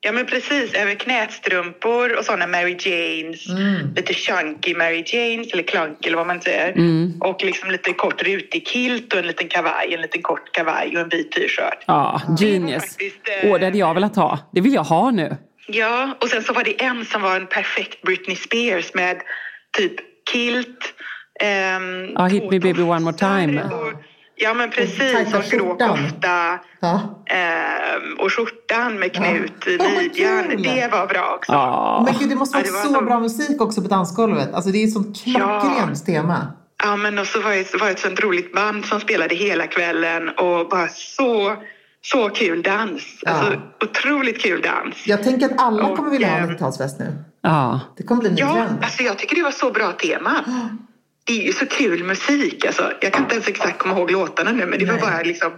Ja 0.00 0.12
men 0.12 0.26
precis, 0.26 0.74
över 0.74 0.94
knästrumpor 0.94 2.16
och 2.18 2.24
sådana 2.24 2.46
Mary 2.46 2.76
Janes. 2.80 3.48
Mm. 3.48 3.94
Lite 3.96 4.14
chunky 4.14 4.74
Mary 4.74 5.04
Janes 5.06 5.52
eller 5.52 5.62
klunk 5.62 6.06
eller 6.06 6.16
vad 6.16 6.26
man 6.26 6.40
säger. 6.40 6.72
Mm. 6.72 7.12
Och 7.20 7.44
liksom 7.44 7.70
lite 7.70 7.92
kort 7.92 8.22
rutig 8.22 8.66
kilt 8.68 9.12
och 9.12 9.18
en 9.18 9.26
liten 9.26 9.48
kavaj, 9.48 9.94
en 9.94 10.00
liten 10.00 10.22
kort 10.22 10.52
kavaj 10.52 10.96
och 10.96 11.00
en 11.02 11.08
vit 11.08 11.32
t-shirt. 11.32 11.84
Ja, 11.86 12.22
genius. 12.40 12.82
faktiskt, 12.82 13.16
eh, 13.42 13.50
Åh, 13.50 13.58
det 13.58 13.64
hade 13.64 13.78
jag 13.78 13.94
velat 13.94 14.16
ha. 14.16 14.38
Det 14.52 14.60
vill 14.60 14.74
jag 14.74 14.84
ha 14.84 15.10
nu. 15.10 15.36
Ja, 15.66 16.16
och 16.20 16.28
sen 16.28 16.42
så 16.42 16.52
var 16.52 16.64
det 16.64 16.82
en 16.82 17.04
som 17.04 17.22
var 17.22 17.36
en 17.36 17.46
perfekt 17.46 18.02
Britney 18.02 18.36
Spears 18.36 18.94
med 18.94 19.16
typ 19.78 19.94
kilt. 20.32 20.94
ehm, 21.40 22.10
Ja, 22.14 22.26
Hit 22.26 22.42
två 22.42 22.50
Me 22.50 22.58
Baby 22.60 22.82
One 22.82 23.00
More 23.00 23.16
Time. 23.16 23.62
Och, 23.62 23.92
ja, 24.38 24.54
men 24.54 24.70
precis. 24.70 25.12
tajta 25.12 25.38
Och 25.38 25.44
grå 25.44 25.58
skjortan. 25.68 25.88
kofta. 25.88 26.58
Ja. 26.80 27.00
ehm, 27.26 28.18
och 28.18 28.32
skjortan 28.32 28.98
med 28.98 29.12
knut 29.12 29.66
i 29.66 29.76
Ja, 29.76 29.84
vad 29.84 29.92
midjan. 30.02 30.44
kul. 30.48 30.62
Det 30.62 30.88
var 30.92 31.06
bra 31.06 31.32
också. 31.36 31.52
Ja. 31.52 32.02
Men 32.06 32.14
gud, 32.18 32.28
det 32.28 32.34
måste 32.36 32.58
Ja, 32.58 32.62
vara 32.62 32.66
det 32.82 32.88
var 32.88 32.94
så 32.94 33.00
så- 33.00 33.04
bra 33.04 33.20
musik 33.20 33.60
också 33.60 33.82
på 33.82 33.88
dansgolvet. 33.88 34.54
Alltså 34.54 34.70
det 34.70 34.78
är 34.78 34.84
ett 34.86 34.92
sånt 34.92 35.24
klockrent 35.24 36.06
tema. 36.06 36.46
Ja, 36.84 36.96
men 36.96 37.18
och 37.18 37.26
så 37.26 37.40
var 37.40 37.50
det, 37.50 37.74
var 37.80 37.86
det 37.86 37.92
ett 37.92 37.98
sånt 38.00 38.20
roligt 38.20 38.54
band 38.54 38.84
som 38.86 39.00
spelade 39.00 39.34
hela 39.34 39.66
kvällen 39.66 40.28
och 40.28 40.68
bara 40.68 40.88
så, 40.88 41.56
så 42.02 42.28
kul 42.28 42.62
dans. 42.62 43.02
Alltså, 43.26 43.60
otroligt 43.84 44.42
kul 44.42 44.62
dans. 44.62 45.06
Jag 45.06 45.22
tänker 45.22 45.46
att 45.46 45.60
alla 45.62 45.84
Och, 45.86 45.96
kommer 45.96 46.10
vilja 46.10 46.28
ha 46.30 46.38
eh, 46.38 46.44
90-talsfest 46.48 46.98
nu. 46.98 47.24
Ja. 47.42 47.80
Det 47.96 48.02
kommer 48.02 48.20
bli 48.20 48.28
en 48.28 48.34
ny 48.34 48.40
Ja, 48.40 48.52
trend. 48.52 48.78
alltså 48.82 49.02
jag 49.02 49.18
tycker 49.18 49.36
det 49.36 49.42
var 49.42 49.50
så 49.50 49.70
bra 49.70 49.92
tema. 49.92 50.30
Det 51.28 51.40
är 51.42 51.46
ju 51.46 51.52
så 51.52 51.66
kul 51.66 52.04
musik. 52.04 52.64
Alltså, 52.66 52.92
jag 53.00 53.12
kan 53.12 53.22
inte 53.22 53.34
ens 53.34 53.48
exakt 53.48 53.78
komma 53.78 53.98
ihåg 53.98 54.10
låtarna 54.10 54.52
nu, 54.52 54.66
men 54.66 54.78
det 54.78 54.84
var 54.84 54.92
Nej. 54.92 55.02
bara 55.02 55.22
liksom 55.22 55.50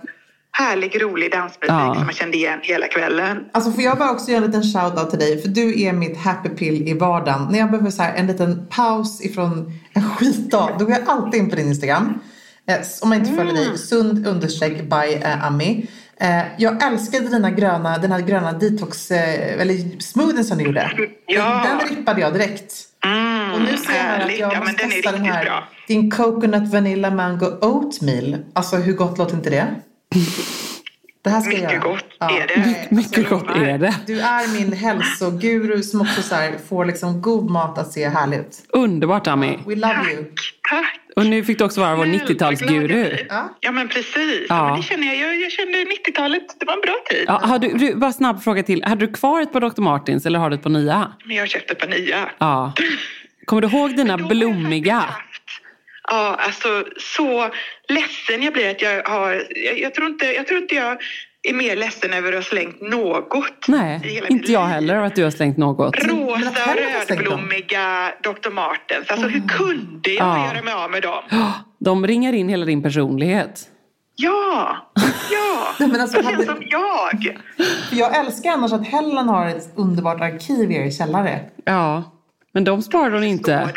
härlig, 0.52 1.02
rolig 1.02 1.32
dansmusik 1.32 1.68
Ja. 1.70 1.94
som 1.94 2.04
man 2.04 2.12
kände 2.14 2.36
igen 2.36 2.58
hela 2.62 2.86
kvällen. 2.86 3.44
Alltså 3.52 3.72
får 3.72 3.82
jag 3.82 3.98
bara 3.98 4.10
också 4.10 4.30
göra 4.30 4.44
en 4.44 4.50
liten 4.50 4.62
shout-out 4.62 5.10
till 5.10 5.18
dig? 5.18 5.42
För 5.42 5.48
du 5.48 5.82
är 5.82 5.92
mitt 5.92 6.18
happy 6.18 6.48
pill 6.48 6.88
i 6.88 6.94
vardagen. 6.94 7.48
När 7.50 7.58
jag 7.58 7.70
behöver 7.70 7.90
så 7.90 8.02
en 8.16 8.26
liten 8.26 8.66
paus 8.66 9.24
ifrån 9.24 9.72
en 9.92 10.02
skitdag, 10.10 10.76
då 10.78 10.84
går 10.84 10.94
jag 10.94 11.08
alltid 11.08 11.40
in 11.40 11.50
på 11.50 11.56
din 11.56 11.68
Instagram. 11.68 12.20
Eh, 12.68 12.78
om 13.02 13.08
man 13.08 13.18
inte 13.18 13.32
följer 13.32 13.54
dig, 13.54 13.78
sund 13.78 14.26
understreck 14.26 14.82
by 14.82 15.14
eh, 15.22 15.46
Ami. 15.46 15.86
Eh, 16.20 16.42
jag 16.58 16.82
älskade 16.82 17.28
dina 17.28 17.50
gröna, 17.50 17.98
den 17.98 18.12
här 18.12 18.20
gröna 18.20 18.52
detox, 18.52 19.10
eh, 19.10 19.60
eller 19.60 20.00
smoothen 20.00 20.44
som 20.44 20.58
du 20.58 20.64
gjorde. 20.64 20.90
Ja. 21.26 21.66
Den 21.68 21.88
rippade 21.96 22.20
jag 22.20 22.32
direkt. 22.32 22.72
Mm, 23.04 23.29
Och 23.54 23.60
nu 23.60 23.76
ser 23.76 23.92
jag 23.92 24.02
här 24.02 24.24
att 24.24 24.38
jag 24.38 24.52
Ja, 24.52 24.58
men 24.58 24.58
måste 24.58 24.82
den 24.82 24.90
är 24.90 24.94
testa 24.94 25.12
den 25.12 25.20
riktigt 25.20 25.34
här. 25.36 25.44
bra. 25.44 25.64
Din 25.88 26.10
coconut 26.10 26.68
vanilla 26.68 27.10
mango 27.10 27.46
oatmeal. 27.60 28.36
Alltså 28.52 28.76
hur 28.76 28.92
gott 28.92 29.18
låter 29.18 29.34
inte 29.36 29.50
det? 29.50 29.66
Det 31.22 31.30
här 31.30 31.40
ska 31.40 31.52
jag 31.52 31.60
Mycket 31.62 31.72
göra. 31.84 31.92
gott 31.92 32.04
är 32.20 32.46
det. 32.46 32.86
Mycket 32.96 33.18
alltså, 33.18 33.34
gott 33.46 33.56
är 33.56 33.78
det. 33.78 33.94
Du 34.06 34.20
är 34.20 34.60
min 34.60 34.72
hälsoguru 34.72 35.82
som 35.82 36.00
också 36.00 36.22
så 36.22 36.34
här, 36.34 36.52
får 36.68 36.84
liksom 36.84 37.22
god 37.22 37.50
mat 37.50 37.78
att 37.78 37.92
se 37.92 38.08
härlig 38.08 38.36
ut. 38.38 38.58
Underbart 38.68 39.26
Ami. 39.26 39.58
We 39.66 39.74
love 39.74 40.12
you. 40.12 40.24
Tack! 40.70 40.96
Och 41.16 41.26
nu 41.26 41.44
fick 41.44 41.58
du 41.58 41.64
också 41.64 41.80
vara 41.80 41.96
vår 41.96 42.04
Snälla, 42.04 42.18
glad 42.24 42.30
jag 42.40 42.52
90-talsguru. 42.52 42.86
blir. 42.86 43.26
Ja. 43.28 43.56
Ja, 43.60 43.70
men 43.72 43.88
precis. 43.88 44.46
Ja. 44.48 44.66
Men 44.68 44.76
det 44.76 44.82
känner 44.82 45.06
jag. 45.06 45.16
jag. 45.16 45.40
Jag 45.40 45.52
kände 45.52 45.78
90-talet, 45.78 46.42
det 46.60 46.66
var 46.66 46.74
en 46.74 46.80
bra 46.80 46.96
tid. 47.10 47.24
Ja, 47.26 47.40
har 47.44 47.58
du, 47.58 47.68
du, 47.68 47.94
bara 47.94 48.12
snabb 48.12 48.42
fråga 48.42 48.62
till. 48.62 48.84
Hade 48.84 49.06
du 49.06 49.12
kvar 49.12 49.40
ett 49.40 49.52
par 49.52 49.60
Dr. 49.60 49.80
Martins 49.82 50.26
eller 50.26 50.38
har 50.38 50.50
du 50.50 50.56
ett 50.56 50.62
par 50.62 50.70
nya? 50.70 51.12
Men 51.24 51.36
jag 51.36 51.48
köpte 51.48 51.72
ett 51.72 51.78
par 51.80 51.88
nya. 51.88 52.28
Ja. 52.38 52.72
Kommer 53.44 53.62
du 53.62 53.68
ihåg 53.68 53.96
dina 53.96 54.16
blommiga? 54.16 55.04
Ja, 56.08 56.36
alltså 56.38 56.84
så 56.98 57.48
ledsen 57.88 58.42
jag 58.42 58.52
blir 58.52 58.70
att 58.70 58.82
jag 58.82 59.02
har... 59.04 59.42
Jag, 59.66 59.78
jag, 59.78 59.94
tror 59.94 60.06
inte, 60.06 60.26
jag 60.26 60.46
tror 60.46 60.62
inte 60.62 60.74
jag 60.74 60.98
är 61.42 61.54
mer 61.54 61.76
ledsen 61.76 62.12
över 62.12 62.28
att 62.28 62.34
ha 62.34 62.42
slängt 62.42 62.80
något. 62.80 63.68
Nej, 63.68 64.20
inte 64.28 64.52
jag 64.52 64.66
heller 64.66 64.96
att 64.96 65.14
du 65.16 65.24
har 65.24 65.30
slängt 65.30 65.56
något. 65.56 65.96
Rosa, 65.98 66.74
rödblommiga 67.08 68.12
Dr. 68.22 68.50
Martens. 68.50 69.10
Alltså 69.10 69.26
hur 69.28 69.48
kunde 69.48 70.10
jag 70.10 70.26
Ja. 70.38 70.46
göra 70.54 70.62
mig 70.62 70.74
av 70.74 70.90
med 70.90 71.02
dem? 71.02 71.22
De 71.78 72.06
ringar 72.06 72.32
in 72.32 72.48
hela 72.48 72.64
din 72.66 72.82
personlighet. 72.82 73.60
Ja, 74.16 74.76
ja. 75.30 75.66
Nej, 75.78 75.88
men 75.88 76.00
alltså, 76.00 76.16
det 76.18 76.22
känns 76.24 76.34
hade- 76.36 76.46
som 76.46 76.62
jag. 76.70 77.36
För 77.88 77.96
jag 77.96 78.16
älskar 78.16 78.50
annars 78.50 78.72
att 78.72 78.86
Helen 78.86 79.28
har 79.28 79.46
ett 79.46 79.72
underbart 79.76 80.20
arkiv 80.20 80.70
i 80.70 80.74
er 80.76 80.90
källare. 80.90 81.40
Ja, 81.64 82.16
men 82.52 82.64
de 82.64 82.82
sparar 82.82 83.10
hon 83.10 83.24
inte. 83.24 83.50
där. 83.50 83.70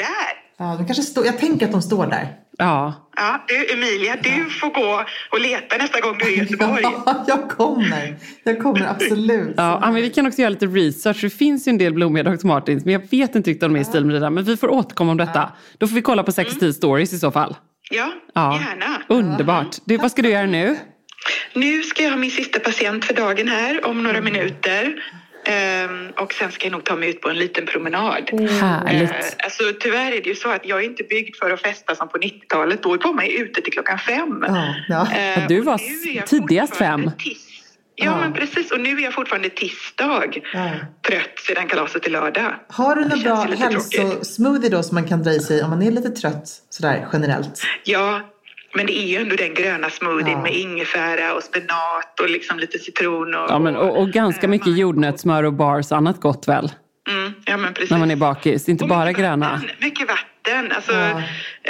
Ja, 0.57 0.75
de 0.77 0.85
kanske 0.85 1.03
står, 1.03 1.25
jag 1.25 1.37
tänker 1.39 1.65
att 1.65 1.71
de 1.71 1.81
står 1.81 2.07
där. 2.07 2.27
Ja. 2.57 2.93
Ja, 3.15 3.45
du 3.47 3.73
Emilia, 3.73 4.15
du 4.23 4.49
får 4.49 4.67
gå 4.69 5.03
och 5.31 5.39
leta 5.41 5.77
nästa 5.77 5.99
gång 5.99 6.17
du 6.17 6.25
är 6.25 6.29
i 6.31 6.37
Göteborg. 6.39 6.81
Ja, 7.05 7.25
jag 7.27 7.49
kommer. 7.49 8.17
Jag 8.43 8.59
kommer 8.63 8.87
absolut. 8.87 9.53
Ja, 9.57 9.79
men 9.83 9.95
vi 9.95 10.09
kan 10.09 10.27
också 10.27 10.41
göra 10.41 10.49
lite 10.49 10.65
research. 10.65 11.21
Det 11.21 11.29
finns 11.29 11.67
ju 11.67 11.69
en 11.69 11.77
del 11.77 11.93
blommiga 11.93 12.23
Dr. 12.23 12.47
Martins, 12.47 12.85
men 12.85 12.93
jag 12.93 12.99
vet 13.11 13.35
inte 13.35 13.49
riktigt 13.49 13.63
om 13.63 13.73
de 13.73 13.79
är 13.79 13.81
i 13.81 13.85
stil 13.85 14.05
med 14.05 14.15
dina. 14.15 14.29
Men 14.29 14.43
vi 14.43 14.57
får 14.57 14.67
återkomma 14.71 15.11
om 15.11 15.17
detta. 15.17 15.49
Då 15.77 15.87
får 15.87 15.95
vi 15.95 16.01
kolla 16.01 16.23
på 16.23 16.31
60 16.31 16.73
stories 16.73 17.13
i 17.13 17.19
så 17.19 17.31
fall. 17.31 17.55
Ja, 17.91 18.11
Ja. 18.33 18.59
gärna. 18.69 19.01
Underbart. 19.07 19.75
Du, 19.85 19.97
vad 19.97 20.11
ska 20.11 20.21
du 20.21 20.29
göra 20.29 20.45
nu? 20.45 20.75
Nu 21.53 21.81
ska 21.83 22.03
jag 22.03 22.09
ha 22.09 22.17
min 22.17 22.31
sista 22.31 22.59
patient 22.59 23.05
för 23.05 23.13
dagen 23.13 23.47
här 23.47 23.85
om 23.85 24.03
några 24.03 24.21
minuter. 24.21 24.95
Ehm, 25.45 26.09
och 26.17 26.33
sen 26.33 26.51
ska 26.51 26.65
jag 26.65 26.71
nog 26.71 26.83
ta 26.83 26.95
mig 26.95 27.09
ut 27.09 27.21
på 27.21 27.29
en 27.29 27.37
liten 27.37 27.65
promenad. 27.65 28.29
Härligt. 28.61 29.09
Eh, 29.11 29.15
alltså, 29.43 29.63
tyvärr 29.79 30.11
är 30.11 30.21
det 30.21 30.29
ju 30.29 30.35
så 30.35 30.49
att 30.49 30.65
jag 30.65 30.79
är 30.79 30.85
inte 30.85 31.03
byggd 31.03 31.35
för 31.35 31.51
att 31.51 31.61
festa 31.61 31.95
som 31.95 32.09
på 32.09 32.17
90-talet. 32.17 32.83
Då 32.83 32.89
var 32.97 33.13
man 33.13 33.25
ju 33.25 33.31
ute 33.37 33.61
till 33.61 33.73
klockan 33.73 33.99
fem. 33.99 34.45
Ja, 34.47 34.75
ja. 34.87 35.07
Eh, 35.15 35.39
Ja, 35.39 35.47
du 35.47 35.61
var 35.61 35.77
nu 35.77 36.11
är 36.11 36.15
jag 36.15 36.27
tidigast 36.27 36.75
fem. 36.75 37.01
Tis- 37.19 37.49
Ja, 37.95 38.17
men 38.19 38.33
precis. 38.33 38.71
Och 38.71 38.79
nu 38.79 38.89
är 38.97 39.03
jag 39.03 39.13
fortfarande 39.13 39.49
tisdag. 39.49 40.23
Ja. 40.53 40.69
Trött 41.07 41.39
sedan 41.47 41.67
kalaset 41.67 42.03
till 42.03 42.11
lördag. 42.11 42.55
Har 42.69 42.95
du 42.95 43.01
någon 43.05 43.21
bra 43.21 43.35
hälsosmoothie 43.57 44.69
då 44.69 44.83
som 44.83 44.95
man 44.95 45.07
kan 45.07 45.23
dra 45.23 45.31
i 45.31 45.39
sig 45.39 45.63
om 45.63 45.69
man 45.69 45.81
är 45.83 45.91
lite 45.91 46.09
trött 46.09 46.47
sådär 46.69 47.07
generellt? 47.13 47.61
Ja, 47.83 48.21
men 48.75 48.85
det 48.85 48.97
är 48.99 49.05
ju 49.07 49.17
ändå 49.17 49.35
den 49.35 49.53
gröna 49.53 49.89
smoothien 49.89 50.29
Ja. 50.37 50.41
med 50.41 50.53
ingefära 50.53 51.33
och 51.33 51.43
spenat 51.43 52.19
och 52.21 52.29
liksom 52.29 52.59
lite 52.59 52.79
citron 52.79 53.35
och... 53.35 53.45
Ja, 53.49 53.59
men, 53.59 53.75
och, 53.75 53.97
och 54.01 54.09
ganska 54.09 54.41
eh, 54.43 54.49
mycket 54.49 54.77
jordnötssmör 54.77 55.43
och 55.43 55.53
bars 55.53 55.91
annat 55.91 56.19
gott 56.21 56.47
väl? 56.47 56.71
Mm, 57.09 57.33
ja, 57.45 57.57
men 57.57 57.73
precis. 57.73 57.91
När 57.91 57.97
man 57.97 58.11
är 58.11 58.15
bakis. 58.15 58.69
Inte 58.69 58.83
Och 58.83 58.89
bara 58.89 59.05
mycket 59.05 59.19
gröna. 59.21 59.49
Vatten, 59.51 59.69
mycket 59.81 60.07
vatten, 60.07 60.71
alltså 60.75 60.91
Ja. 60.93 61.09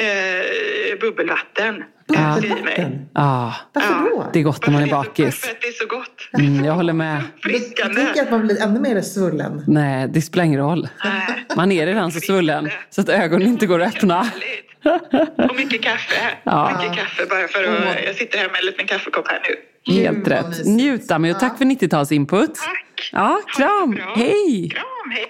eh, 0.01 0.99
bubbelvatten. 1.01 1.83
Bubbelvatten? 2.07 3.05
Ja, 3.13 3.53
Varför 3.73 3.93
Ja. 3.93 4.09
då? 4.09 4.29
det 4.33 4.39
är 4.39 4.43
gott 4.43 4.67
när 4.67 4.73
man 4.73 4.83
är 4.83 4.91
Varför 4.91 5.09
det 5.15 5.15
så- 5.15 5.25
bakis. 5.25 5.41
För 5.45 5.51
att 5.51 5.61
det 5.61 5.67
är 5.67 5.71
så 5.71 5.85
gott. 5.85 6.29
Mm, 6.39 6.65
jag 6.65 6.73
håller 6.73 6.93
med. 6.93 7.21
Jag 7.77 7.95
tänker 7.95 8.21
att 8.21 8.31
man 8.31 8.41
blir 8.47 8.61
ännu 8.61 8.79
mer 8.79 9.01
svullen. 9.01 9.63
Nej, 9.67 10.07
det 10.07 10.21
spelar 10.21 10.43
ingen 10.45 10.59
roll. 10.59 10.87
Nej. 11.03 11.45
Man 11.55 11.71
är 11.71 11.85
redan 11.85 12.11
så 12.11 12.19
svullen 12.19 12.69
så 12.89 13.01
att 13.01 13.09
ögonen 13.09 13.47
inte 13.47 13.65
går 13.65 13.81
att 13.81 13.95
öppna. 13.95 14.23
Härligt. 14.23 14.69
Och 15.49 15.55
mycket 15.55 15.81
kaffe. 15.81 16.15
Ja. 16.43 16.77
Mycket 16.81 16.97
kaffe 16.97 17.25
bara 17.29 17.47
för 17.47 17.63
att... 17.63 18.03
Jag 18.05 18.15
sitter 18.15 18.37
här 18.37 18.49
med 18.49 18.59
en 18.59 18.65
liten 18.65 18.87
kaffekopp 18.87 19.27
här 19.27 19.41
nu. 19.49 19.93
Helt 20.01 20.27
rätt. 20.27 20.47
mysigt. 20.47 20.67
Njut 20.67 21.11
Ami 21.11 21.33
och 21.33 21.39
tack 21.39 21.57
för 21.57 21.65
90-talsinput. 21.65 22.47
Tack. 22.47 23.09
Ja, 23.11 23.41
kram. 23.57 23.99
Hej. 24.15 24.69
Kram, 24.69 25.11
hej. 25.11 25.25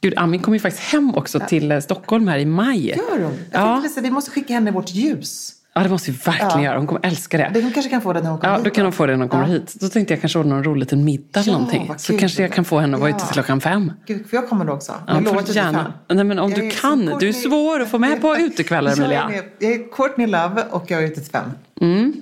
Gud, 0.00 0.14
Ami 0.16 0.38
kommer 0.38 0.56
ju 0.56 0.60
faktiskt 0.60 0.92
hem 0.92 1.14
också 1.14 1.40
till 1.40 1.72
eh, 1.72 1.80
Stockholm 1.80 2.28
här 2.28 2.38
i 2.38 2.44
maj. 2.44 2.88
Gör 2.88 2.96
hon? 3.22 3.38
Jag 3.52 3.60
Ja. 3.60 3.66
tänkte 3.66 3.88
precis, 3.88 4.04
vi 4.04 4.10
måste 4.10 4.30
skicka 4.30 4.52
henne 4.54 4.70
vårt 4.70 4.90
ljus. 4.90 5.52
Ja, 5.78 5.84
det 5.84 5.90
måste 5.90 6.10
vi 6.10 6.16
verkligen 6.24 6.50
Ja. 6.56 6.62
göra. 6.62 6.78
Hon 6.78 6.86
kommer 6.86 7.06
älska 7.06 7.38
det. 7.38 7.60
Hon 7.62 7.72
kanske 7.72 7.90
kan 7.90 8.00
få 8.00 8.12
det 8.12 8.20
när 8.20 8.30
hon 8.30 8.38
kommer 8.38 8.52
Ja, 8.52 8.56
hit 8.56 8.64
då 8.64 8.70
kan 8.70 8.84
hon 8.84 8.92
få 8.92 9.06
det 9.06 9.12
när 9.12 9.18
hon 9.20 9.28
kommer 9.28 9.46
Ja. 9.46 9.52
hit. 9.52 9.74
Då 9.80 9.88
tänkte 9.88 10.14
jag 10.14 10.20
kanske 10.20 10.38
ordna 10.38 10.56
en 10.56 10.64
rolig 10.64 10.80
liten 10.80 11.04
middag 11.04 11.40
eller 11.40 11.52
Ja, 11.52 11.58
någonting. 11.58 11.92
Så 11.96 12.18
kanske 12.18 12.42
jag 12.42 12.52
kan 12.52 12.64
få 12.64 12.78
henne 12.78 12.94
att 12.94 13.00
vara 13.00 13.10
ute 13.10 13.18
Ja. 13.20 13.26
till 13.26 13.32
klockan 13.34 13.60
fem. 13.60 13.92
Gud, 14.06 14.26
för 14.30 14.36
jag 14.36 14.48
kommer 14.48 14.64
då 14.64 14.72
också. 14.72 14.92
Ja, 15.06 15.14
Jag 15.14 15.24
lovar 15.24 15.40
att 15.40 15.54
gärna. 15.54 15.92
Nej, 16.08 16.24
men 16.24 16.38
om 16.38 16.50
Jag 16.50 16.60
du 16.60 16.70
kan. 16.70 17.12
Du 17.20 17.28
är 17.28 17.32
svår 17.32 17.80
att 17.80 17.88
få 17.90 17.98
med 17.98 18.20
på 18.20 18.36
utekvällar, 18.36 18.92
Emilia. 18.98 19.30
Jag 19.58 19.72
är 19.72 19.92
Courtney 19.92 20.26
Love 20.26 20.62
och 20.70 20.84
jag 20.90 21.02
är 21.02 21.06
ute 21.06 21.20
till 21.20 21.30
fem. 21.32 21.50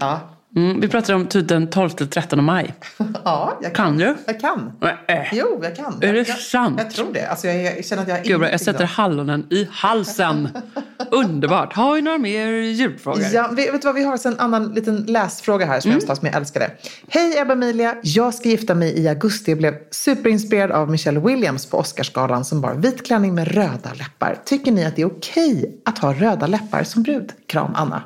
Ja. 0.01 0.21
Mm, 0.57 0.81
vi 0.81 0.89
pratar 0.89 1.15
om 1.15 1.27
typ 1.27 1.49
den 1.49 1.69
12-13 1.69 2.41
maj. 2.41 2.75
ja, 3.25 3.59
jag 3.63 3.75
kan. 3.75 3.87
Kan 3.87 3.99
du? 3.99 4.17
Jag 4.27 4.41
kan. 4.41 4.73
Nej. 4.81 5.29
Jo, 5.33 5.61
jag 5.63 5.77
kan. 5.77 6.03
Är 6.03 6.13
det 6.13 6.29
jag, 6.29 6.39
sant? 6.39 6.75
Jag 6.79 6.91
tror 6.91 7.13
det. 7.13 7.27
Alltså, 7.27 7.47
jag, 7.47 7.77
jag 7.77 7.85
känner 7.85 8.03
att 8.03 8.09
jag 8.09 8.23
Gud, 8.25 8.43
jag 8.43 8.61
sätter 8.61 8.79
då. 8.81 8.85
hallonen 8.87 9.47
i 9.51 9.69
halsen. 9.71 10.49
Underbart. 11.11 11.73
Har 11.73 11.95
vi 11.95 12.03
några 12.03 12.19
mer 12.19 12.47
julfrågor? 12.53 13.23
Ja, 13.33 13.49
vet 13.53 13.75
vet 13.75 13.83
du 13.83 13.89
vad, 13.89 13.95
vi 13.95 14.05
har 14.05 14.27
en 14.27 14.39
annan 14.39 14.75
liten 14.75 14.97
läsfråga 14.97 15.67
här 15.67 15.81
som 15.81 15.91
Mm. 15.91 16.03
jag 16.09 16.17
som 16.17 16.27
jag 16.27 16.37
älskade. 16.37 16.71
Hej 17.09 17.39
Ebba 17.39 17.53
Emilia, 17.53 17.95
jag 18.03 18.35
ska 18.35 18.49
gifta 18.49 18.75
mig 18.75 18.99
i 18.99 19.09
augusti. 19.09 19.51
Jag 19.51 19.59
blev 19.59 19.75
superinspirerad 19.91 20.71
av 20.71 20.91
Michelle 20.91 21.21
Williams 21.21 21.67
på 21.67 21.79
Oscarsgalan 21.79 22.45
som 22.45 22.61
bar 22.61 22.75
vit 22.75 23.07
klänning 23.07 23.35
med 23.35 23.49
röda 23.49 23.93
läppar. 23.95 24.39
Tycker 24.45 24.73
ni 24.73 24.85
att 24.85 24.97
det 24.97 25.03
är 25.03 25.07
okej 25.07 25.81
att 25.85 25.99
ha 25.99 26.13
röda 26.15 26.47
läppar 26.47 26.83
som 26.85 27.03
brud? 27.03 27.33
Kram 27.49 27.73
Anna. 27.75 28.03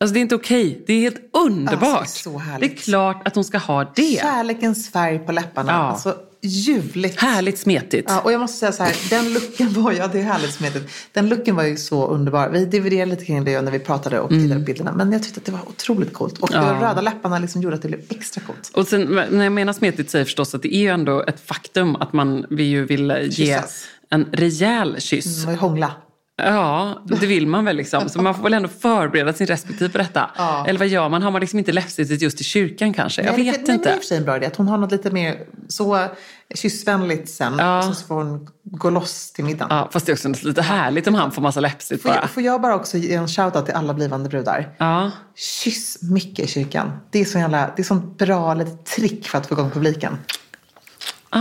Alltså 0.00 0.14
det 0.14 0.20
är 0.20 0.22
inte 0.22 0.34
okej. 0.34 0.84
Det 0.86 0.92
är 0.92 1.00
helt 1.00 1.16
underbart. 1.32 1.82
Alltså, 2.00 2.30
det 2.30 2.36
är 2.36 2.38
så 2.38 2.38
härligt. 2.38 2.70
det 2.70 2.76
är 2.76 2.82
klart 2.82 3.28
att 3.28 3.34
hon 3.34 3.44
ska 3.44 3.58
ha 3.58 3.92
det. 3.96 4.20
Kärlekens 4.20 4.90
färg 4.90 5.18
på 5.18 5.32
läpparna. 5.32 5.72
Ja. 5.72 5.78
Alltså 5.78 6.16
ljuvligt. 6.42 7.20
Härligt 7.20 7.58
smetigt. 7.58 8.10
Ja, 8.10 8.20
och 8.20 8.32
jag 8.32 8.40
måste 8.40 8.58
säga 8.58 8.72
så 8.72 8.82
här, 8.82 8.96
den 9.10 9.32
looken 9.34 9.72
var 9.72 9.92
ja 9.92 10.06
det 10.06 10.18
är 10.18 10.22
härligt 10.22 10.54
smetigt. 10.54 10.90
Den 11.12 11.28
looken 11.28 11.56
var 11.56 11.64
ju 11.64 11.76
så 11.76 12.06
underbar. 12.06 12.48
Vi 12.48 12.64
dividerade 12.64 13.10
lite 13.10 13.24
kring 13.24 13.44
det 13.44 13.62
när 13.62 13.72
vi 13.72 13.78
pratade 13.78 14.20
och 14.20 14.30
tittade 14.30 14.54
på 14.54 14.60
bilderna. 14.66 14.92
Men 14.92 15.12
jag 15.12 15.22
tyckte 15.22 15.40
att 15.40 15.46
det 15.46 15.52
var 15.52 15.68
otroligt 15.68 16.12
coolt. 16.12 16.38
Och 16.38 16.52
Mm. 16.54 16.66
Ja. 16.66 16.72
de 16.72 16.80
röda 16.80 17.00
läpparna 17.00 17.38
liksom 17.38 17.62
gjorde 17.62 17.76
att 17.76 17.82
det 17.82 17.88
blev 17.88 18.00
extra 18.08 18.42
coolt. 18.46 18.70
Och 18.74 18.86
sen, 18.88 19.02
när 19.30 19.44
jag 19.44 19.52
menar 19.52 19.72
smetigt 19.72 20.10
säger 20.10 20.20
jag 20.20 20.26
förstås 20.26 20.54
att 20.54 20.62
det 20.62 20.74
är 20.74 20.80
ju 20.80 20.88
ändå 20.88 21.22
ett 21.22 21.40
faktum 21.46 21.96
att 21.96 22.12
man 22.12 22.46
vi 22.50 22.62
ju 22.64 22.84
vill 22.84 23.10
ge 23.22 23.30
Kyssas. 23.46 23.84
en 24.10 24.26
rejäl 24.32 24.96
kyss. 25.00 25.46
Ju 25.48 25.54
hångla. 25.54 25.92
Ja, 26.36 27.02
det 27.06 27.26
vill 27.26 27.46
man 27.46 27.64
väl 27.64 27.76
liksom. 27.76 28.08
Så 28.08 28.22
man 28.22 28.34
får 28.34 28.42
väl 28.42 28.54
ändå 28.54 28.68
förbereda 28.68 29.32
sin 29.32 29.46
respektive 29.46 29.90
på 29.90 29.98
detta. 29.98 30.30
Ja. 30.36 30.64
Eller 30.68 30.78
vad 30.78 30.88
gör 30.88 31.08
man? 31.08 31.22
Har 31.22 31.30
man 31.30 31.40
liksom 31.40 31.58
inte 31.58 31.72
läppstiftet 31.72 32.22
just 32.22 32.40
i 32.40 32.44
kyrkan 32.44 32.92
kanske? 32.92 33.22
Jag 33.22 33.36
Nej, 33.36 33.44
det- 33.44 33.50
vet 33.50 33.56
nej, 33.56 33.66
Det 33.66 33.72
är 33.72 33.74
inte. 33.74 33.88
och 33.94 33.96
för 34.00 34.06
sig 34.06 34.16
en 34.18 34.24
bra 34.24 34.36
idé. 34.36 34.46
Att 34.46 34.56
hon 34.56 34.68
har 34.68 34.78
något 34.78 34.92
lite 34.92 35.10
mer 35.10 35.38
så 35.68 36.06
kyssvänligt 36.54 37.28
sen. 37.30 37.54
Ja. 37.58 37.88
Och 37.88 37.94
så 37.96 38.06
får 38.06 38.14
hon 38.14 38.48
gå 38.64 38.90
loss 38.90 39.32
till 39.32 39.44
middagen. 39.44 39.68
Ja, 39.76 39.88
fast 39.92 40.06
det 40.06 40.12
är 40.12 40.14
också 40.14 40.46
lite 40.48 40.62
härligt 40.62 41.06
om 41.06 41.14
han 41.14 41.32
får 41.32 41.42
massa 41.42 41.60
läppstift 41.60 42.02
Får, 42.02 42.10
jag, 42.10 42.20
bara. 42.20 42.28
får 42.28 42.42
jag 42.42 42.60
bara 42.60 42.74
också 42.74 42.98
ge 42.98 43.14
en 43.14 43.28
shoutout 43.28 43.66
till 43.66 43.74
alla 43.74 43.94
blivande 43.94 44.28
brudar? 44.28 44.68
Ja. 44.78 45.10
Kyss 45.36 45.98
mycket 46.02 46.44
i 46.44 46.48
kyrkan. 46.48 46.92
Det 47.10 47.20
är 47.20 47.24
så 47.24 47.38
jävla, 47.38 47.70
det 47.76 47.82
är 47.82 47.84
sånt 47.84 48.18
bra 48.18 48.54
litet 48.54 48.86
trick 48.86 49.28
för 49.28 49.38
att 49.38 49.46
få 49.46 49.54
igång 49.54 49.70
publiken. 49.70 50.18
Ah, 51.30 51.38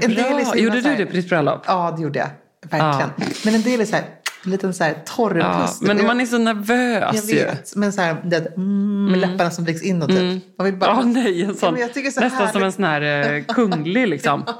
är 0.00 0.08
bra. 0.08 0.44
så 0.52 0.56
Gjorde 0.58 0.82
så 0.82 0.88
du 0.88 0.96
det 0.96 1.06
på 1.06 1.12
ditt 1.12 1.28
bröllop? 1.28 1.62
Ja, 1.66 1.94
det 1.96 2.02
gjorde 2.02 2.18
jag. 2.18 2.28
Verkligen. 2.70 3.10
Men 3.44 3.54
en 3.54 3.62
del 3.62 3.80
är 3.80 3.84
så 3.84 3.96
här, 3.96 4.04
en 4.44 4.50
liten 4.50 4.74
så 4.74 4.84
här 4.84 4.94
torr 5.06 5.38
Ja, 5.38 5.66
puss. 5.66 5.80
men 5.80 6.06
man 6.06 6.20
är 6.20 6.26
så 6.26 6.38
nervös 6.38 7.14
jag 7.14 7.24
ju. 7.24 7.44
vet. 7.44 7.76
Men 7.76 7.92
så 7.92 8.00
här, 8.00 8.16
det, 8.24 8.36
mm, 8.56 9.06
med 9.06 9.18
läpparna 9.20 9.50
som 9.50 9.64
vrids 9.64 9.82
inåt 9.82 10.08
typ. 10.08 10.44
Man 10.58 10.64
vill 10.64 10.76
bara, 10.76 10.90
Ja, 10.90 11.02
nej, 11.02 11.42
en 11.42 11.48
Ja, 11.48 11.54
sån. 11.54 11.76
är 11.76 12.10
så 12.10 12.20
Nästan 12.20 12.52
som 12.52 12.62
en 12.62 12.72
sån 12.72 12.84
här 12.84 13.32
eh, 13.34 13.44
kunglig 13.44 14.08
liksom. 14.08 14.44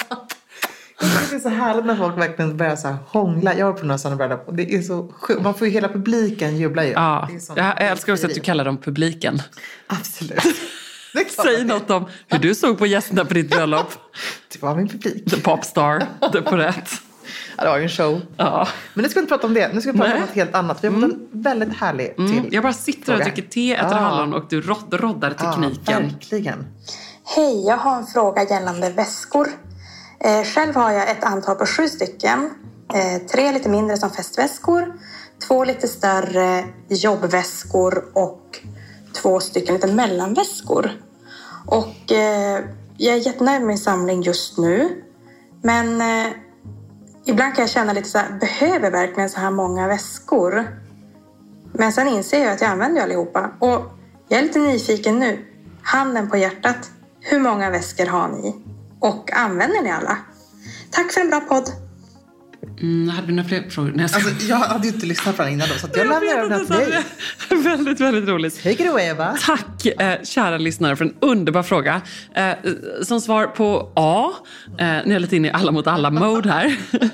Det 1.30 1.36
är 1.36 1.40
så 1.40 1.48
härligt 1.48 1.84
när 1.86 1.96
folk 1.96 2.18
verkligen 2.18 2.56
börjar 2.56 2.76
så 2.76 2.88
här 2.88 2.96
hångla. 3.06 3.54
Jag 3.54 3.66
var 3.66 3.72
på 3.72 3.86
några 3.86 3.98
sådana 3.98 4.16
bröllop 4.16 4.48
och 4.48 4.54
det 4.54 4.74
är 4.74 4.82
så 4.82 5.12
sjukt. 5.20 5.42
Man 5.42 5.54
får 5.54 5.66
ju 5.66 5.72
hela 5.72 5.88
publiken 5.88 6.56
jubla 6.56 6.84
ju. 6.84 6.90
Ja. 6.90 7.28
Jag 7.56 7.82
älskar 7.82 8.12
också 8.12 8.26
att 8.26 8.34
du 8.34 8.40
kallar 8.40 8.64
dem 8.64 8.76
publiken. 8.76 9.42
Absolut. 9.86 10.38
Säg 11.44 11.64
något 11.64 11.90
om 11.90 12.06
hur 12.28 12.38
du 12.38 12.54
såg 12.54 12.78
på 12.78 12.86
gästerna 12.86 13.24
på 13.24 13.34
ditt 13.34 13.50
bröllop. 13.50 13.92
Det 14.52 14.62
var 14.62 14.76
min 14.76 14.88
publik. 14.88 15.30
The 15.30 15.36
popstar, 15.40 16.02
på 16.42 16.56
rätt. 16.56 16.90
Ja, 17.56 17.64
det 17.64 17.70
var 17.70 17.76
ju 17.76 17.82
en 17.82 17.88
show. 17.88 18.20
Ja. 18.36 18.68
Men 18.94 19.02
nu 19.02 19.08
ska 19.08 19.20
vi 19.20 19.22
inte 19.24 19.34
prata 19.34 19.46
om 19.46 19.54
det. 19.54 19.74
Nu 19.74 19.80
ska 19.80 19.92
vi 19.92 19.98
prata 19.98 20.10
Nej. 20.12 20.20
om 20.20 20.26
något 20.26 20.34
helt 20.36 20.54
annat. 20.54 20.84
Vi 20.84 20.88
har 20.88 20.94
fått 20.94 21.04
en 21.04 21.28
väldigt 21.32 21.76
härlig 21.76 22.16
till. 22.16 22.38
Mm. 22.38 22.48
Jag 22.50 22.62
bara 22.62 22.72
sitter 22.72 23.12
och 23.14 23.20
dricker 23.20 23.42
te, 23.42 23.74
äter 23.74 23.88
Ja. 23.90 23.96
hallon 23.98 24.34
och 24.34 24.44
du 24.48 24.60
rod- 24.60 24.94
roddar 24.94 25.30
tekniken. 25.30 25.82
Ja, 25.86 25.98
verkligen. 26.00 26.66
Hej, 27.36 27.66
jag 27.66 27.76
har 27.76 27.96
en 27.96 28.06
fråga 28.06 28.44
gällande 28.44 28.90
väskor. 28.90 29.48
Eh, 30.20 30.42
själv 30.44 30.74
har 30.74 30.90
jag 30.92 31.10
ett 31.10 31.24
antal 31.24 31.56
på 31.56 31.66
sju 31.66 31.88
stycken. 31.88 32.50
Eh, 32.94 33.26
tre 33.32 33.52
lite 33.52 33.68
mindre 33.68 33.96
som 33.96 34.10
festväskor, 34.10 34.92
två 35.48 35.64
lite 35.64 35.88
större 35.88 36.64
jobbväskor 36.88 38.04
och 38.12 38.58
två 39.22 39.40
stycken 39.40 39.74
lite 39.74 39.86
mellanväskor. 39.86 40.90
Och 41.66 42.12
eh, 42.12 42.60
jag 42.96 43.14
är 43.16 43.26
jättenöjd 43.26 43.60
med 43.60 43.68
min 43.68 43.78
samling 43.78 44.22
just 44.22 44.58
nu. 44.58 45.02
Men 45.62 46.00
eh, 46.00 46.32
ibland 47.30 47.54
kan 47.54 47.62
jag 47.62 47.70
känna 47.70 47.92
lite 47.92 48.08
så 48.08 48.18
här, 48.18 48.38
behöver 48.40 48.84
jag 48.84 48.90
verkligen 48.90 49.30
så 49.30 49.40
här 49.40 49.50
många 49.50 49.88
väskor? 49.88 50.68
Men 51.72 51.92
sen 51.92 52.08
inser 52.08 52.44
jag 52.44 52.52
att 52.52 52.60
jag 52.60 52.70
använder 52.70 53.02
allihopa. 53.02 53.50
Och 53.58 53.82
jag 54.28 54.38
är 54.38 54.42
lite 54.42 54.58
nyfiken 54.58 55.18
nu. 55.18 55.46
Handen 55.82 56.30
på 56.30 56.36
hjärtat. 56.36 56.90
Hur 57.20 57.40
många 57.40 57.70
väskor 57.70 58.06
har 58.06 58.28
ni? 58.28 58.54
Och 59.00 59.32
använder 59.32 59.82
ni 59.82 59.90
alla? 59.90 60.18
Tack 60.90 61.12
för 61.12 61.20
en 61.20 61.30
bra 61.30 61.40
podd! 61.40 61.70
Mm, 62.80 63.08
hade 63.08 63.26
du 63.26 63.32
några 63.32 63.48
fler 63.48 63.70
frågor? 63.70 63.92
Nej, 63.94 64.00
jag 64.00 64.10
skojar. 64.10 64.28
Alltså, 64.28 64.48
jag 64.48 64.56
hade 64.56 64.86
ju 64.86 64.94
inte 64.94 65.06
lyssnat 65.06 65.36
på 65.36 65.42
den 65.42 65.52
innan 65.52 65.68
då, 65.68 65.74
så 65.74 65.88
jag 65.94 66.06
lämnar 66.06 66.38
över 66.38 66.58
till 66.58 66.68
dig. 66.68 67.04
väldigt, 67.62 68.00
väldigt 68.00 68.28
roligt. 68.28 68.62
Take 68.62 68.82
it 68.82 68.88
away, 68.90 69.04
Eva. 69.04 69.36
Tack 69.46 69.86
eh, 69.86 70.22
kära 70.22 70.58
lyssnare 70.58 70.96
för 70.96 71.04
en 71.04 71.14
underbar 71.20 71.62
fråga. 71.62 72.00
Eh, 72.34 72.52
som 73.02 73.20
svar 73.20 73.46
på 73.46 73.92
A, 73.96 74.32
eh, 74.78 74.86
nu 74.86 74.86
är 74.86 75.12
jag 75.12 75.20
lite 75.22 75.36
inne 75.36 75.48
i 75.48 75.50
alla 75.50 75.72
mot 75.72 75.86
alla-mode 75.86 76.50
här. 76.50 76.76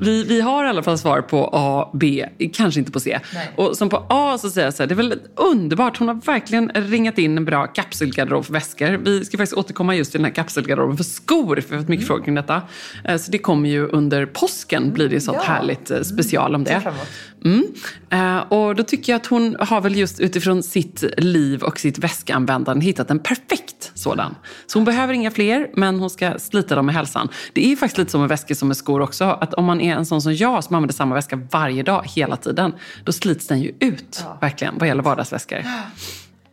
Vi, 0.00 0.24
vi 0.24 0.40
har 0.40 0.64
i 0.64 0.68
alla 0.68 0.82
fall 0.82 0.98
svar 0.98 1.20
på 1.22 1.50
A, 1.52 1.90
B, 1.94 2.26
kanske 2.54 2.80
inte 2.80 2.92
på 2.92 3.00
C. 3.00 3.20
Nej. 3.34 3.50
Och 3.56 3.76
som 3.76 3.88
på 3.88 4.06
A 4.08 4.38
så 4.38 4.50
säger 4.50 4.66
jag 4.66 4.74
så 4.74 4.82
här, 4.82 4.88
det 4.88 4.94
är 4.94 4.96
väl 4.96 5.14
underbart. 5.34 5.98
Hon 5.98 6.08
har 6.08 6.14
verkligen 6.14 6.70
ringat 6.74 7.18
in 7.18 7.36
en 7.38 7.44
bra 7.44 7.66
kapselgarderob 7.66 8.44
för 8.44 8.52
väskor. 8.52 8.86
Vi 9.04 9.24
ska 9.24 9.36
faktiskt 9.36 9.58
återkomma 9.58 9.94
just 9.96 10.10
till 10.12 10.18
den 10.18 10.24
här 10.24 10.32
kapselgarderoben 10.34 10.96
för 10.96 11.04
skor, 11.04 11.56
för 11.60 11.68
vi 11.70 11.74
har 11.74 11.82
fått 11.82 11.88
mycket 11.88 12.06
frågor 12.06 12.24
kring 12.24 12.34
detta. 12.34 12.62
Eh, 13.04 13.16
Så 13.16 13.30
det 13.30 13.38
kommer 13.38 13.68
ju 13.68 13.86
under 13.88 14.26
påsken, 14.26 14.92
blir 14.92 15.08
det 15.08 15.16
ett 15.16 15.22
sånt 15.22 15.38
Ja. 15.46 15.52
härligt 15.52 15.90
eh, 15.90 16.00
special 16.02 16.54
om 16.54 16.66
Ser 16.66 16.74
det. 16.74 16.92
Mm. 17.46 17.64
Eh, 18.10 18.52
och 18.52 18.74
då 18.74 18.82
tycker 18.82 19.12
jag 19.12 19.20
att 19.20 19.26
hon 19.26 19.56
har 19.60 19.80
väl 19.80 19.96
just 19.96 20.20
utifrån 20.20 20.62
sitt 20.62 21.04
liv 21.16 21.62
och 21.62 21.80
sitt 21.80 21.98
väskanvändande 21.98 22.84
hittat 22.84 23.10
en 23.10 23.18
perfekt 23.18 23.90
sådan. 23.94 24.34
Så 24.66 24.78
hon 24.78 24.84
behöver 24.84 25.14
inga 25.14 25.30
fler, 25.30 25.70
men 25.74 26.00
hon 26.00 26.10
ska 26.10 26.38
slita 26.38 26.74
dem 26.74 26.86
med 26.86 26.94
hälsan. 26.94 27.28
Det 27.52 27.72
är 27.72 27.76
faktiskt 27.76 27.98
lite 27.98 28.10
som 28.10 28.20
med 28.20 28.28
väskor 28.28 28.54
som 28.54 28.68
med 28.68 28.76
skor 28.76 29.00
också. 29.00 29.24
Att 29.24 29.54
om 29.54 29.64
man 29.64 29.80
är 29.80 29.94
en 29.94 30.06
sån 30.06 30.22
som 30.22 30.34
jag 30.34 30.64
som 30.64 30.76
använder 30.76 30.94
samma 30.94 31.14
väska 31.14 31.40
varje 31.50 31.82
dag, 31.82 32.06
hela 32.14 32.36
tiden, 32.36 32.74
då 33.04 33.12
slits 33.12 33.46
den 33.46 33.60
ju 33.60 33.72
ut, 33.80 34.24
verkligen, 34.40 34.78
vad 34.78 34.88
gäller 34.88 35.02
vardagsväskor. 35.02 35.62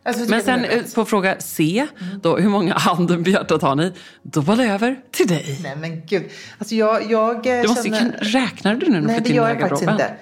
Alltså, 0.06 0.30
Men 0.30 0.42
sen 0.42 0.64
eh, 0.64 0.82
på 0.94 1.04
fråga 1.04 1.36
C, 1.38 1.86
då, 2.22 2.36
hur 2.36 2.48
många 2.48 2.74
handen 2.74 3.24
på 3.24 3.30
hjärtat 3.30 3.62
har 3.62 3.74
ni? 3.74 3.92
Då 4.22 4.40
var 4.40 4.56
det 4.56 4.64
över 4.64 4.96
till 5.10 5.28
dig. 5.28 5.58
Nej 5.62 5.76
men 5.76 6.06
gud. 6.06 6.24
Alltså 6.58 6.74
jag, 6.74 7.10
jag 7.10 7.46
eh, 7.46 7.62
Du 7.62 7.68
måste, 7.68 7.82
känner... 7.82 8.00
kan, 8.00 8.10
räknar 8.20 8.74
du 8.74 8.86
nu 8.86 8.92
när 8.92 9.00
du 9.00 9.06
Nej, 9.06 9.16
flyttar 9.16 9.24
det 9.24 9.30
in 9.30 9.36
gör 9.36 9.48
i 9.48 9.52
jag 9.52 9.60
faktiskt 9.60 9.90
inte. 9.90 10.14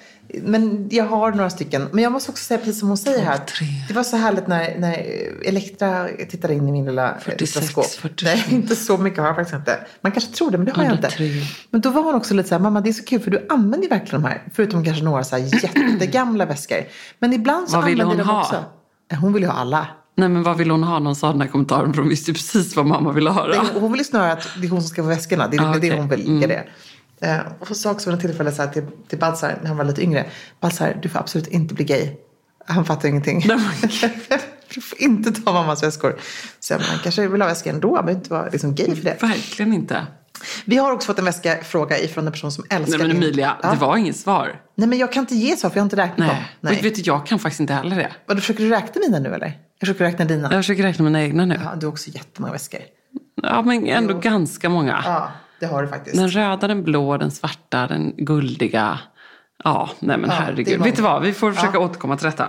Men 0.43 0.89
jag 0.91 1.05
har 1.05 1.31
några 1.33 1.51
stycken. 1.51 1.89
Men 1.93 2.05
jag 2.05 2.13
måste 2.13 2.31
också 2.31 2.45
säga, 2.45 2.59
precis 2.59 2.79
som 2.79 2.89
hon 2.89 2.97
säger 2.99 3.25
här. 3.25 3.41
Det 3.89 3.95
var 3.95 4.03
så 4.03 4.17
härligt 4.17 4.47
när, 4.47 4.79
när 4.79 5.07
Elektra 5.45 6.09
tittade 6.31 6.55
in 6.55 6.69
i 6.69 6.73
min 6.73 6.85
lilla 6.85 7.15
46, 7.21 7.55
lilla 7.57 7.67
skåp. 7.67 7.87
47. 7.87 8.25
Nej, 8.27 8.45
inte 8.51 8.77
så 8.77 8.97
mycket 8.99 9.19
har 9.19 9.27
jag 9.27 9.37
faktiskt 9.37 9.55
inte. 9.57 9.79
Man 10.01 10.13
kanske 10.13 10.33
tror 10.33 10.51
det, 10.51 10.59
men 10.59 10.65
det 10.65 10.73
har 10.73 10.85
jag 10.85 10.93
inte. 10.93 11.07
103. 11.07 11.47
Men 11.71 11.81
då 11.81 11.91
var 11.91 12.03
hon 12.03 12.15
också 12.15 12.35
lite 12.35 12.49
så 12.49 12.55
här, 12.55 12.63
mamma 12.63 12.81
det 12.81 12.89
är 12.89 12.93
så 12.93 13.05
kul 13.05 13.21
för 13.21 13.31
du 13.31 13.47
använder 13.49 13.83
ju 13.83 13.89
verkligen 13.89 14.23
de 14.23 14.29
här. 14.29 14.43
Förutom 14.55 14.85
kanske 14.85 15.05
några 15.05 15.25
så 15.25 15.37
här 15.37 15.65
jättegamla 15.65 16.45
väskor. 16.47 16.79
Men 17.19 17.33
ibland 17.33 17.69
så 17.69 17.77
Vad 17.77 17.85
använder 17.85 18.05
hon 18.05 18.17
de 18.17 18.23
ha? 18.23 18.41
också. 18.41 18.65
Eh, 19.13 19.19
Hon 19.19 19.33
vill 19.33 19.43
ju 19.43 19.49
ha 19.49 19.55
alla. 19.59 19.87
Nej 20.17 20.29
men 20.29 20.43
vad 20.43 20.57
vill 20.57 20.71
hon 20.71 20.83
ha? 20.85 20.99
Någon 20.99 21.17
sa 21.17 21.33
den 21.33 21.41
här 21.41 21.49
kommentaren 21.49 21.93
för 21.95 22.01
hon 22.03 22.09
visste 22.09 22.33
precis 22.33 22.77
vad 22.77 22.87
mamma 22.87 23.13
ville 23.13 23.31
höra. 23.31 23.49
Det, 23.53 23.81
hon 23.81 23.93
vill 23.93 24.01
ju 24.01 24.05
snarare 24.05 24.33
att 24.33 24.49
det 24.61 24.67
är 24.67 24.71
hon 24.71 24.81
som 24.81 24.89
ska 24.89 25.03
få 25.03 25.09
väskorna. 25.09 25.49
Det 25.49 25.57
är 25.57 25.61
Ah, 25.63 25.73
det 25.73 25.79
okej. 25.79 25.99
hon 25.99 26.09
vill 26.09 26.41
det. 26.41 26.65
Eh, 27.23 27.39
och 27.59 27.77
sa 27.77 27.91
också 27.91 28.11
vid 28.11 28.15
ett 28.19 28.21
tillfälle 28.27 28.53
så 28.53 28.63
här 28.63 28.69
till, 28.69 28.83
till 29.09 29.19
Baltzar 29.19 29.59
när 29.61 29.69
han 29.69 29.77
var 29.77 29.85
lite 29.85 30.03
yngre. 30.03 30.27
Baltzar, 30.61 30.99
du 31.03 31.09
får 31.09 31.19
absolut 31.19 31.47
inte 31.47 31.75
bli 31.75 31.85
gay. 31.85 32.09
Han 32.67 32.85
fattar 32.85 33.09
ingenting. 33.09 33.45
Nej, 33.49 33.57
men 33.81 33.91
du 34.75 34.81
får 34.81 35.03
inte 35.03 35.33
ta 35.33 35.53
mammas 35.53 35.83
väskor. 35.83 36.17
Så 36.61 36.75
man 36.75 36.83
kanske 37.03 37.29
vill 37.29 37.41
ha 37.43 37.49
väska 37.49 37.71
ändå. 37.71 37.91
Behöver 37.93 38.13
inte 38.13 38.31
vara 38.31 38.49
liksom 38.49 38.75
gay 38.75 38.97
för 38.97 39.05
det. 39.05 39.23
Verkligen 39.23 39.73
inte. 39.73 40.07
Vi 40.65 40.77
har 40.77 40.93
också 40.93 41.07
fått 41.07 41.19
en 41.19 41.25
väskafråga 41.25 41.99
ifrån 41.99 42.27
en 42.27 42.33
person 42.33 42.53
som 42.53 42.65
älskar 42.71 42.99
Nej 42.99 43.09
men 43.09 43.17
Emilia, 43.17 43.57
Ja. 43.63 43.71
det 43.71 43.77
var 43.77 43.97
inget 43.97 44.17
svar. 44.17 44.61
Nej 44.75 44.89
men 44.89 44.99
jag 44.99 45.13
kan 45.13 45.21
inte 45.21 45.35
ge 45.35 45.57
svar 45.57 45.71
för 45.71 45.77
jag 45.77 45.83
har 45.83 45.87
inte 45.87 45.97
räknat 45.97 46.29
dem. 46.29 46.37
Nej. 46.61 46.75
Vet, 46.75 46.85
vet 46.85 46.95
du, 46.95 47.03
jag 47.03 47.27
kan 47.27 47.39
faktiskt 47.39 47.61
inte 47.61 47.75
heller 47.75 47.97
det. 47.97 48.13
Vad, 48.27 48.39
försöker 48.39 48.65
du 48.65 48.71
räkna 48.71 49.01
mina 49.07 49.19
nu 49.19 49.35
eller? 49.35 49.47
Jag 49.79 49.87
försöker 49.87 50.05
räkna 50.05 50.25
dina. 50.25 50.53
Jag 50.53 50.59
försöker 50.63 50.83
räkna 50.83 51.05
mina 51.05 51.23
egna 51.23 51.45
nu. 51.45 51.61
Ja, 51.65 51.75
du 51.81 51.87
har 51.87 51.93
också 51.93 52.11
jättemånga 52.11 52.53
väskor. 52.53 52.81
Ja 53.43 53.63
men 53.63 53.87
ändå 53.87 54.19
ganska 54.19 54.69
många. 54.69 55.03
Ja, 55.05 55.31
det 55.63 55.69
har 55.69 55.83
du 55.83 55.89
faktiskt. 55.89 56.17
Den 56.17 56.29
röda, 56.29 56.69
den 56.69 56.85
blå, 56.85 57.17
den 57.17 57.31
svarta, 57.31 57.87
den 57.87 58.13
guldiga. 58.17 58.99
Ja, 59.65 59.91
nej 60.01 60.19
men 60.19 60.31
Ja, 60.31 60.37
det 60.37 60.43
herregud. 60.43 60.83
Vet 60.83 60.97
du 60.97 61.03
vad, 61.03 61.23
vi 61.23 61.33
får 61.33 61.53
försöka 61.53 61.77
Ja. 61.79 61.85
återkomma 61.85 62.17
till 62.17 62.25
detta. 62.25 62.49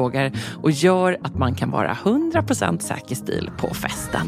och 0.63 0.71
gör 0.71 1.17
att 1.23 1.35
man 1.35 1.55
kan 1.55 1.71
vara 1.71 1.93
100% 1.93 2.79
säker 2.79 3.15
stil 3.15 3.49
på 3.57 3.73
festen. 3.73 4.27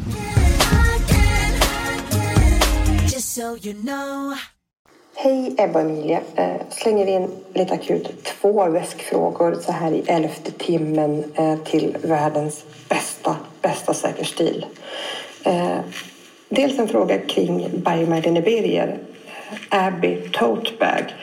Hej 5.15 5.55
Ebba 5.57 5.79
och 5.79 5.85
Emilia. 5.85 6.21
Eh, 6.35 6.61
slänger 6.69 7.07
in 7.07 7.29
lite 7.53 7.73
akut 7.73 8.23
två 8.23 8.69
väskfrågor 8.69 9.57
så 9.61 9.71
här 9.71 9.91
i 9.91 10.03
elfte 10.07 10.51
timmen 10.51 11.23
eh, 11.35 11.55
till 11.55 11.97
världens 12.01 12.65
bästa, 12.89 13.35
bästa 13.61 13.93
säkerstil. 13.93 14.65
Eh, 15.43 15.79
dels 16.49 16.79
en 16.79 16.87
fråga 16.87 17.17
kring 17.19 17.69
Biomed 17.85 18.37
Iberier, 18.37 18.97
eh, 19.71 19.85
Abbey 19.85 20.29
Tote 20.29 20.71
Bag. 20.79 21.13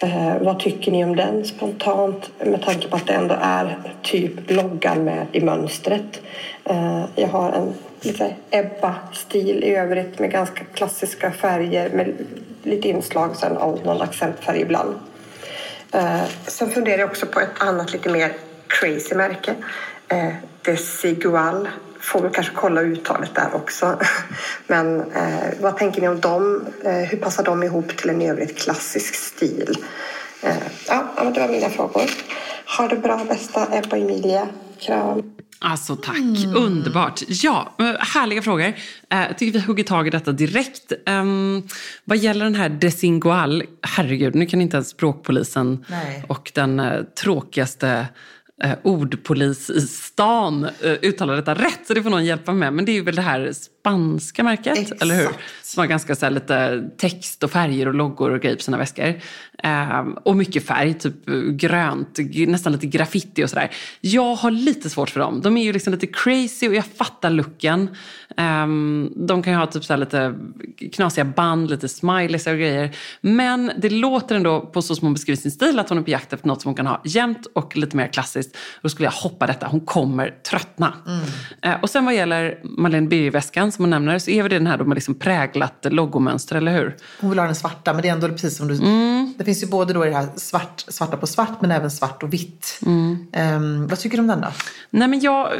Eh, 0.00 0.38
vad 0.40 0.60
tycker 0.60 0.92
ni 0.92 1.04
om 1.04 1.16
den 1.16 1.44
spontant 1.44 2.30
med 2.38 2.62
tanke 2.62 2.88
på 2.88 2.96
att 2.96 3.06
det 3.06 3.12
ändå 3.12 3.36
är 3.40 3.94
typ 4.02 4.50
loggan 4.50 5.04
med 5.04 5.26
i 5.32 5.40
mönstret? 5.40 6.20
Eh, 6.64 7.04
jag 7.14 7.28
har 7.28 7.52
en 7.52 7.74
lite 8.00 8.34
Ebba-stil 8.50 9.64
i 9.64 9.74
övrigt 9.74 10.18
med 10.18 10.30
ganska 10.30 10.64
klassiska 10.64 11.30
färger 11.30 11.90
med 11.90 12.12
lite 12.62 12.88
inslag 12.88 13.36
sen 13.36 13.56
av 13.56 13.80
någon 13.84 14.02
accentfärg 14.02 14.60
ibland. 14.60 14.94
Eh, 15.92 16.24
sen 16.46 16.70
funderar 16.70 16.98
jag 16.98 17.08
också 17.08 17.26
på 17.26 17.40
ett 17.40 17.62
annat 17.62 17.92
lite 17.92 18.08
mer 18.08 18.32
crazy 18.66 19.14
märke. 19.14 19.54
Eh, 20.08 20.32
Desigual. 20.62 21.68
Får 22.12 22.22
väl 22.22 22.32
kanske 22.32 22.54
kolla 22.54 22.80
uttalet 22.80 23.34
där 23.34 23.54
också. 23.54 23.98
Men 24.66 25.00
eh, 25.00 25.48
vad 25.60 25.76
tänker 25.76 26.00
ni 26.00 26.08
om 26.08 26.20
dem? 26.20 26.66
Eh, 26.84 26.92
hur 26.92 27.18
passar 27.18 27.44
de 27.44 27.62
ihop 27.62 27.96
till 27.96 28.10
en 28.10 28.22
i 28.22 28.30
övrigt 28.30 28.58
klassisk 28.58 29.14
stil? 29.14 29.76
Eh, 30.42 30.56
ja, 30.88 31.30
det 31.34 31.40
var 31.40 31.48
mina 31.48 31.68
frågor. 31.68 32.10
Ha 32.78 32.88
det 32.88 32.96
bra 32.96 33.24
bästa 33.28 33.66
Ebba 33.72 33.96
och 33.96 34.02
Emilia. 34.02 34.48
Kram. 34.80 35.22
Alltså 35.60 35.96
tack, 35.96 36.16
mm. 36.16 36.56
underbart. 36.56 37.22
Ja, 37.28 37.74
eh, 37.78 37.84
härliga 37.98 38.42
frågor. 38.42 38.64
Eh, 38.64 38.74
jag 39.10 39.38
tycker 39.38 39.58
vi 39.58 39.64
hugger 39.64 39.84
tag 39.84 40.06
i 40.06 40.10
detta 40.10 40.32
direkt. 40.32 40.92
Um, 41.06 41.68
vad 42.04 42.18
gäller 42.18 42.44
den 42.44 42.54
här 42.54 42.68
Desingual, 42.68 43.62
herregud, 43.82 44.34
nu 44.34 44.46
kan 44.46 44.60
inte 44.60 44.76
ens 44.76 44.88
språkpolisen 44.88 45.84
Nej. 45.88 46.24
och 46.28 46.52
den 46.54 46.80
uh, 46.80 47.02
tråkigaste 47.04 48.06
uh, 48.64 48.72
ordpolis 48.82 49.70
i 49.70 49.80
stan 49.80 50.64
uh, 50.64 50.92
detta 51.36 51.54
rätt. 51.54 51.86
Så 51.86 51.94
det 51.94 52.02
får 52.02 52.10
någon 52.10 52.24
hjälpa 52.24 52.52
med. 52.52 52.72
Men 52.72 52.84
det 52.84 52.92
är 52.92 52.94
ju 52.94 53.02
väl 53.02 53.16
det 53.16 53.22
här 53.22 53.52
spanska 53.88 54.42
märket, 54.42 54.78
Exakt. 54.78 55.02
eller 55.02 55.14
hur? 55.14 55.28
Som 55.62 55.80
har 55.80 55.86
ganska 55.86 56.14
så 56.14 56.30
lite 56.30 56.88
text 56.98 57.42
och 57.42 57.50
färger 57.50 57.88
och 57.88 57.94
loggor 57.94 58.30
och 58.30 58.40
grejer 58.40 58.56
på 58.56 58.62
sina 58.62 58.76
väskor. 58.76 59.14
Eh, 59.62 60.00
och 60.24 60.36
mycket 60.36 60.66
färg, 60.66 60.94
typ 60.94 61.14
grönt, 61.50 62.18
nästan 62.46 62.72
lite 62.72 62.86
graffiti 62.86 63.44
och 63.44 63.50
sådär. 63.50 63.70
Jag 64.00 64.34
har 64.34 64.50
lite 64.50 64.90
svårt 64.90 65.10
för 65.10 65.20
dem. 65.20 65.40
De 65.40 65.56
är 65.56 65.64
ju 65.64 65.72
liksom 65.72 65.92
lite 65.92 66.06
crazy 66.06 66.68
och 66.68 66.74
jag 66.74 66.84
fattar 66.84 67.30
looken. 67.30 67.88
Eh, 68.36 68.66
de 69.16 69.42
kan 69.42 69.52
ju 69.52 69.58
ha 69.58 69.66
typ 69.66 69.84
så 69.84 69.96
lite 69.96 70.34
knasiga 70.92 71.24
band, 71.24 71.70
lite 71.70 71.88
smileys 71.88 72.46
och 72.46 72.52
grejer. 72.52 72.96
Men 73.20 73.72
det 73.78 73.90
låter 73.90 74.36
ändå 74.36 74.60
på 74.60 74.82
så 74.82 74.94
som 74.94 75.06
hon 75.06 75.14
beskriver 75.14 75.40
sin 75.40 75.50
stil 75.50 75.78
att 75.78 75.88
hon 75.88 75.98
är 75.98 76.02
på 76.02 76.10
jakt 76.10 76.32
efter 76.32 76.48
något 76.48 76.62
som 76.62 76.68
hon 76.68 76.76
kan 76.76 76.86
ha 76.86 77.02
jämnt 77.04 77.46
och 77.54 77.76
lite 77.76 77.96
mer 77.96 78.08
klassiskt. 78.08 78.56
Då 78.82 78.88
skulle 78.88 79.06
jag 79.06 79.12
hoppa 79.12 79.46
detta. 79.46 79.66
Hon 79.66 79.80
kommer 79.80 80.34
tröttna. 80.50 80.94
Mm. 81.06 81.20
Eh, 81.62 81.82
och 81.82 81.90
sen 81.90 82.04
vad 82.04 82.14
gäller 82.14 82.60
Marlene 82.62 83.08
Birger-väskan 83.08 83.72
hon 83.78 83.90
nämner 83.90 84.18
så 84.18 84.30
är 84.30 84.42
det 84.42 84.58
den 84.58 84.66
här 84.66 84.78
då 84.78 84.84
med 84.84 84.94
liksom 84.94 85.14
präglat 85.14 85.86
logomönster, 85.90 86.56
eller 86.56 86.72
hur? 86.72 86.96
Hon 87.20 87.30
vill 87.30 87.38
ha 87.38 87.46
den 87.46 87.54
svarta, 87.54 87.92
men 87.92 88.02
det 88.02 88.08
är 88.08 88.12
ändå 88.12 88.28
precis 88.28 88.56
som 88.56 88.68
du... 88.68 88.74
Mm. 88.74 89.17
Det 89.38 89.44
finns 89.44 89.62
ju 89.62 89.66
både 89.66 89.92
då 89.92 90.04
det 90.04 90.14
här 90.14 90.28
svart, 90.36 90.84
svarta 90.88 91.16
på 91.16 91.26
svart, 91.26 91.60
men 91.60 91.70
även 91.70 91.90
svart 91.90 92.22
och 92.22 92.32
vitt. 92.32 92.80
Mm. 92.86 93.26
Um, 93.56 93.86
vad 93.86 93.98
tycker 93.98 94.16
du 94.16 94.20
om 94.20 94.26
den 94.26 94.40
då? 94.40 94.48
Nej, 94.90 95.08
men 95.08 95.20
jag, 95.20 95.52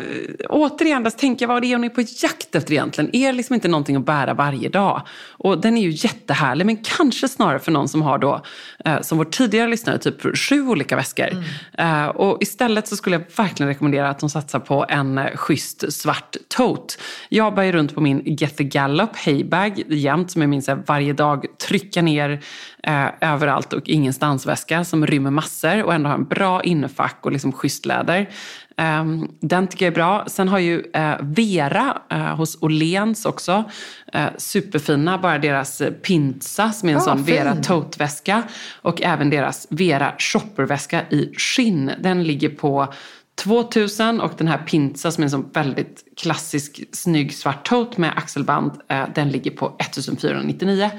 återigen, 0.49 1.07
alltså, 1.07 1.21
tänker 1.21 1.47
jag 1.47 1.49
vad 1.49 1.63
det 1.63 1.67
är 1.67 1.77
hon 1.77 1.85
är 1.85 1.89
på 1.89 2.01
jakt 2.01 2.55
efter 2.55 2.73
egentligen. 2.73 3.17
Är 3.17 3.27
det 3.27 3.33
liksom 3.33 3.55
inte 3.55 3.69
någonting 3.69 3.97
att 3.97 4.07
bära 4.07 4.35
varje 4.35 4.69
dag? 4.69 5.03
Och 5.31 5.61
den 5.61 5.77
är 5.77 5.83
ju 5.83 5.91
jättehärlig, 5.91 6.67
men 6.67 6.77
kanske 6.77 7.29
snarare 7.29 7.59
för 7.59 7.73
någon 7.73 7.89
som 7.89 8.03
har 8.03 8.19
då, 8.19 8.43
eh, 8.85 9.01
som 9.01 9.19
vår 9.19 9.25
tidigare 9.25 9.69
lyssnare, 9.69 9.99
typ 9.99 10.39
sju 10.39 10.69
olika 10.69 10.97
väskor. 10.97 11.29
Mm. 11.29 12.05
Eh, 12.05 12.09
och 12.09 12.43
istället 12.43 12.89
så 12.89 12.97
skulle 12.97 13.17
jag 13.17 13.45
verkligen 13.45 13.69
rekommendera 13.69 14.09
att 14.09 14.21
hon 14.21 14.31
satsar 14.31 14.61
på 14.61 14.87
en 14.89 15.19
eh, 15.19 15.37
schysst 15.37 15.93
svart 15.93 16.37
tote. 16.49 16.95
Jag 17.29 17.55
bär 17.55 17.63
ju 17.63 17.73
runt 17.73 17.95
på 17.95 18.01
min 18.01 18.23
Get 18.25 18.57
the 18.57 18.65
Gallop 18.65 19.17
Haybag 19.17 19.83
jämt, 19.89 20.31
som 20.31 20.43
jag 20.43 20.49
minns 20.49 20.69
varje 20.87 21.13
dag 21.13 21.47
trycka 21.59 22.03
ner 22.03 22.41
eh, 22.83 23.07
överallt 23.21 23.73
och 23.73 23.89
ingenstans-väska 23.89 24.85
som 24.85 25.07
rymmer 25.07 25.31
massor 25.31 25.83
och 25.83 25.95
ändå 25.95 26.09
har 26.09 26.15
en 26.15 26.25
bra 26.25 26.63
innefack 26.63 27.19
och 27.23 27.33
liksom 27.33 27.53
schysst 27.53 27.87
läder. 27.87 28.29
Um, 29.01 29.33
den 29.41 29.67
tycker 29.67 29.85
jag 29.87 29.93
är 29.93 29.95
bra. 29.95 30.25
Sen 30.27 30.49
har 30.49 30.59
ju 30.59 30.79
uh, 30.79 31.17
Vera 31.21 31.99
uh, 32.13 32.19
hos 32.19 32.63
Åhléns 32.63 33.25
också 33.25 33.65
uh, 34.15 34.27
superfina, 34.37 35.19
bara 35.19 35.39
deras 35.39 35.83
Pinza 36.03 36.73
som 36.73 36.89
är 36.89 36.93
en 36.93 36.99
oh, 36.99 37.05
sån 37.05 37.25
fin. 37.25 37.35
Vera 37.35 37.57
tote-väska 37.57 38.43
och 38.83 39.03
även 39.03 39.31
deras 39.31 39.67
Vera 39.71 40.15
shopperväska 40.19 41.03
i 41.11 41.35
skinn. 41.37 41.91
Den 42.01 42.23
ligger 42.23 42.49
på 42.49 42.93
2000 43.39 44.21
och 44.21 44.33
den 44.37 44.49
här 44.49 44.59
Pinza 44.59 45.11
som 45.11 45.23
är 45.23 45.27
en 45.27 45.31
sån 45.31 45.51
väldigt 45.53 46.05
klassisk 46.17 46.81
snygg 46.93 47.35
svart 47.35 47.69
tote 47.69 48.01
med 48.01 48.13
axelband, 48.17 48.73
eh, 48.89 49.05
den 49.15 49.29
ligger 49.29 49.51
på 49.51 49.77
1499. 49.79 50.91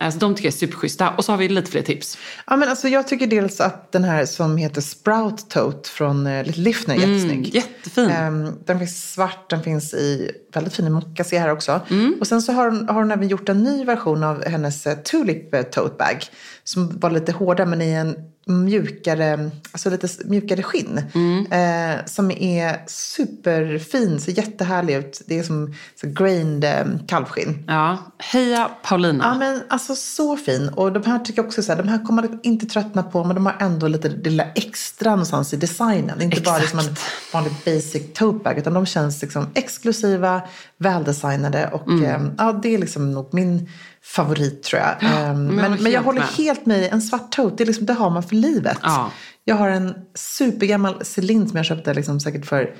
Eh, 0.00 0.10
så 0.10 0.18
de 0.18 0.34
tycker 0.34 0.46
jag 0.48 0.54
är 0.54 0.58
superschyssta. 0.58 1.10
Och 1.10 1.24
så 1.24 1.32
har 1.32 1.36
vi 1.36 1.48
lite 1.48 1.70
fler 1.70 1.82
tips. 1.82 2.18
Ja, 2.46 2.56
men 2.56 2.68
alltså, 2.68 2.88
jag 2.88 3.08
tycker 3.08 3.26
dels 3.26 3.60
att 3.60 3.92
den 3.92 4.04
här 4.04 4.26
som 4.26 4.56
heter 4.56 4.80
Sprout 4.80 5.50
Tote 5.50 5.88
från 5.88 6.26
uh, 6.26 6.44
Little 6.44 6.62
Lifner 6.62 6.94
är 6.94 6.98
mm, 6.98 7.14
jättesnygg. 7.14 7.54
Jättefin. 7.54 8.10
Um, 8.10 8.58
den 8.64 8.78
finns 8.78 9.12
svart, 9.12 9.50
den 9.50 9.62
finns 9.62 9.94
i 9.94 10.30
väldigt 10.54 10.74
fin 10.74 10.92
mocka 10.92 11.24
ser 11.24 11.36
jag 11.36 11.42
här 11.42 11.52
också. 11.52 11.80
Mm. 11.90 12.16
Och 12.20 12.26
sen 12.26 12.42
så 12.42 12.52
har 12.52 12.70
hon, 12.70 12.88
har 12.88 12.94
hon 12.94 13.10
även 13.10 13.28
gjort 13.28 13.48
en 13.48 13.62
ny 13.62 13.84
version 13.84 14.24
av 14.24 14.44
hennes 14.44 14.86
uh, 14.86 14.92
Tulip 14.92 15.72
Tote 15.72 15.94
Bag. 15.98 16.24
Som 16.64 16.98
var 16.98 17.10
lite 17.10 17.32
hårdare 17.32 17.66
men 17.66 17.82
i 17.82 17.90
en 17.90 18.14
mjukare, 18.48 19.50
alltså 19.72 19.90
lite 19.90 20.08
mjukare 20.24 20.62
skinn. 20.62 21.02
Mm. 21.14 21.46
Eh, 21.52 22.04
som 22.06 22.30
är 22.30 22.82
superfin, 22.86 24.20
ser 24.20 24.32
jättehärlig 24.32 24.94
ut. 24.94 25.22
Det 25.26 25.38
är 25.38 25.42
som 25.42 25.74
så 26.00 26.06
grained 26.06 26.64
eh, 26.64 26.86
kalvskinn. 27.08 27.64
Ja, 27.66 27.98
heja 28.18 28.70
Paulina. 28.82 29.24
Ja 29.24 29.38
men 29.38 29.62
alltså 29.68 29.87
så 29.96 30.36
fin. 30.36 30.68
Och 30.68 30.92
de 30.92 31.04
här 31.04 31.18
tycker 31.18 31.38
jag 31.38 31.46
också 31.46 31.62
så 31.62 31.72
här, 31.72 31.82
de 31.82 31.88
här 31.88 32.04
kommer 32.04 32.22
man 32.22 32.40
inte 32.42 32.66
tröttna 32.66 33.02
på 33.02 33.24
men 33.24 33.34
de 33.34 33.46
har 33.46 33.56
ändå 33.60 33.88
lite 33.88 34.08
det 34.08 34.30
lilla 34.30 34.44
extra 34.54 35.10
någonstans 35.10 35.54
i 35.54 35.56
designen. 35.56 36.22
Inte 36.22 36.36
Exakt. 36.36 36.72
bara 36.72 36.82
som 36.82 36.88
en 36.88 36.96
vanlig 37.32 37.52
basic 37.64 38.02
tote 38.14 38.44
bag 38.44 38.58
utan 38.58 38.74
de 38.74 38.86
känns 38.86 39.22
liksom 39.22 39.46
exklusiva, 39.54 40.42
väldesignade 40.78 41.70
och 41.72 41.88
mm. 41.88 42.04
eh, 42.04 42.32
ja 42.38 42.52
det 42.52 42.74
är 42.74 42.78
liksom 42.78 43.12
nog 43.12 43.28
min 43.34 43.68
favorit 44.02 44.62
tror 44.62 44.82
jag. 44.82 44.94
Ja, 45.00 45.08
men, 45.08 45.30
ehm, 45.30 45.46
men, 45.46 45.82
men, 45.82 45.92
jag 45.92 46.02
håller 46.02 46.20
med. 46.20 46.28
helt 46.28 46.66
med 46.66 46.92
En 46.92 47.02
svart 47.02 47.32
tote, 47.32 47.56
det, 47.56 47.64
liksom, 47.64 47.86
det 47.86 47.92
har 47.92 48.10
man 48.10 48.22
för 48.22 48.34
livet. 48.34 48.78
Ja. 48.82 49.10
Jag 49.44 49.56
har 49.56 49.68
en 49.68 49.94
supergammal 50.14 51.04
Celine 51.04 51.48
som 51.48 51.56
jag 51.56 51.66
köpte 51.66 51.94
liksom 51.94 52.20
säkert 52.20 52.46
för 52.46 52.74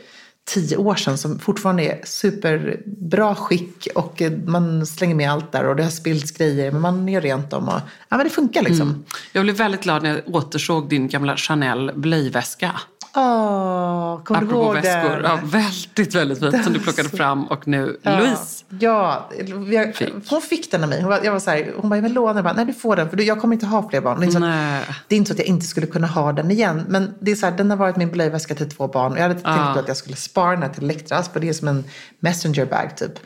tio 0.49 0.77
år 0.77 0.95
sedan 0.95 1.19
som 1.19 1.39
fortfarande 1.39 1.83
är 1.83 2.01
superbra 2.05 3.35
skick 3.35 3.89
och 3.95 4.23
eh, 4.23 4.33
man 4.33 4.87
slänger 4.87 5.15
med 5.15 5.31
allt 5.31 5.53
där 5.53 5.65
och 5.65 5.77
det 5.77 5.83
har 5.83 5.91
spillts 5.91 6.31
grejer 6.31 6.73
men 6.73 6.81
man 6.81 7.09
gör 7.09 7.21
rent 7.21 7.51
dem 7.51 7.69
och 7.69 7.81
ja 8.09 8.17
men 8.17 8.25
det 8.25 8.31
funkar 8.31 8.63
liksom. 8.63 8.89
Mm. 8.89 9.05
Jag 9.33 9.45
blev 9.45 9.57
väldigt 9.57 9.83
glad 9.83 10.03
när 10.03 10.11
jag 10.11 10.35
återsåg 10.35 10.89
din 10.89 11.09
gamla 11.09 11.37
Chanel 11.37 11.93
blöjväska. 11.95 12.81
Åh, 13.15 14.23
kommer 14.25 14.41
du 14.41 14.47
ihåg 14.47 14.75
väskor. 14.75 15.11
den? 15.11 15.23
Ja, 15.23 15.39
väldigt, 15.45 16.15
väldigt 16.15 16.39
fint. 16.39 16.65
Som 16.65 16.73
du 16.73 16.79
plockade 16.79 17.09
fram 17.09 17.45
och 17.45 17.69
nu 17.69 17.99
ja. 18.03 18.19
Louise 18.19 18.65
Ja, 18.69 19.31
jag, 19.71 19.97
fick. 19.97 20.15
hon 20.31 20.43
fick 20.43 20.71
den 20.71 20.83
av 20.83 20.89
mig. 20.89 21.01
Hon, 21.01 21.11
var, 21.11 21.21
jag 21.25 21.33
var 21.33 21.41
så 21.41 21.51
här, 21.51 21.73
hon 21.77 21.91
bara, 21.91 21.97
jag 21.97 22.03
vill 22.03 22.13
låna 22.13 22.43
den. 22.43 22.57
Nej, 22.57 22.65
du 22.65 22.73
får 22.73 22.97
den 22.97 23.11
för 23.11 23.21
jag 23.21 23.41
kommer 23.41 23.55
inte 23.55 23.67
ha 23.67 23.91
fler 23.91 24.01
barn. 24.01 24.21
Det 24.21 24.27
är, 24.27 24.31
så 24.31 24.39
att, 24.39 24.97
det 25.09 25.15
är 25.15 25.17
inte 25.17 25.29
så 25.29 25.33
att 25.33 25.39
jag 25.39 25.49
inte 25.49 25.67
skulle 25.67 25.87
kunna 25.87 26.07
ha 26.07 26.33
den 26.33 26.51
igen. 26.51 26.85
Men 26.89 27.15
det 27.21 27.31
är 27.31 27.37
så 27.37 27.47
här, 27.47 27.57
den 27.57 27.71
har 27.71 27.77
varit 27.77 27.97
min 27.97 28.11
blöjväska 28.11 28.55
till 28.55 28.71
två 28.71 28.89
barn. 28.89 29.13
Och 29.13 29.19
jag 29.19 29.23
hade 29.23 29.41
ja. 29.45 29.55
tänkt 29.55 29.79
att 29.79 29.89
jag 29.89 29.97
skulle 29.97 30.17
spara 30.17 30.51
den 30.51 30.63
här 30.63 30.69
till 30.69 30.85
Elektras. 30.85 31.29
För 31.29 31.41
det 31.41 31.49
är 31.49 31.53
som 31.53 31.69
en 31.69 31.85
messenger 32.21 32.67
bag 32.67 32.97
typ. 32.97 33.19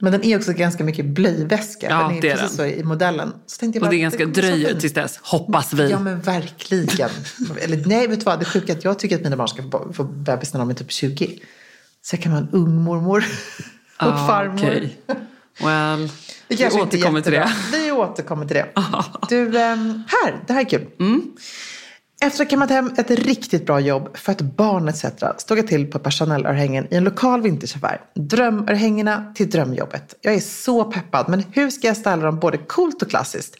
Men 0.00 0.12
den 0.12 0.24
är 0.24 0.36
också 0.36 0.52
ganska 0.52 0.84
mycket 0.84 1.04
blöjväska. 1.04 1.86
Ja, 1.90 1.98
den 1.98 2.16
är, 2.16 2.20
det 2.20 2.30
är 2.30 2.36
precis 2.36 2.56
den. 2.56 2.68
så 2.68 2.74
i 2.74 2.84
modellen. 2.84 3.32
Så 3.46 3.58
tänkte 3.58 3.76
jag 3.76 3.82
bara, 3.82 3.86
och 3.86 3.92
det 3.92 3.96
är 3.96 4.02
ganska 4.02 4.26
dröj 4.26 4.80
tills 4.80 4.94
dess, 4.94 5.18
hoppas 5.22 5.72
vi. 5.72 5.90
Ja 5.90 5.98
men 5.98 6.20
verkligen. 6.20 7.10
Eller 7.60 7.86
nej, 7.86 8.08
vet 8.08 8.20
du 8.20 8.24
vad? 8.24 8.38
Det 8.38 8.44
sjuka 8.44 8.72
är 8.72 8.76
att 8.76 8.84
jag 8.84 8.98
tycker 8.98 9.16
att 9.16 9.22
mina 9.22 9.36
barn 9.36 9.48
ska 9.48 9.62
få 9.92 10.04
bebis 10.04 10.52
när 10.52 10.60
de 10.60 10.70
är 10.70 10.74
typ 10.74 10.92
20. 10.92 11.40
Så 12.02 12.14
jag 12.14 12.22
kan 12.22 12.32
vara 12.32 12.42
en 12.42 12.50
ung 12.52 12.74
mormor 12.82 13.24
och 14.00 14.06
ah, 14.06 14.26
farmor. 14.26 14.58
Okay. 14.58 14.88
Well, 15.62 16.10
vi 16.48 16.66
återkommer 16.66 17.20
till 17.20 17.32
det. 17.32 17.52
Vi 17.72 17.92
återkommer 17.92 18.46
till 18.46 18.56
det. 18.56 18.66
Du, 19.28 19.44
um, 19.46 20.04
här, 20.08 20.44
det 20.46 20.52
här 20.52 20.60
är 20.60 20.68
kul. 20.68 20.86
Mm. 20.98 21.22
Efter 22.22 22.42
att 22.42 22.48
ha 22.48 22.50
kammat 22.50 22.70
hem 22.70 22.90
ett 22.96 23.10
riktigt 23.10 23.66
bra 23.66 23.80
jobb, 23.80 24.16
fött 24.16 24.40
barn 24.40 24.88
etc. 24.88 25.04
stod 25.38 25.58
jag 25.58 25.66
till 25.66 25.86
på 25.86 25.98
ett 25.98 26.04
par 26.04 26.10
Chanel-örhängen 26.10 26.86
i 26.90 26.96
en 26.96 27.04
lokal 27.04 27.42
vintersaffär. 27.42 28.00
Drömörhängena 28.14 29.32
till 29.34 29.50
drömjobbet. 29.50 30.14
Jag 30.20 30.34
är 30.34 30.40
så 30.40 30.84
peppad, 30.84 31.28
men 31.28 31.44
hur 31.52 31.70
ska 31.70 31.86
jag 31.86 31.96
styla 31.96 32.16
dem 32.16 32.38
både 32.38 32.58
coolt 32.58 33.02
och 33.02 33.10
klassiskt? 33.10 33.56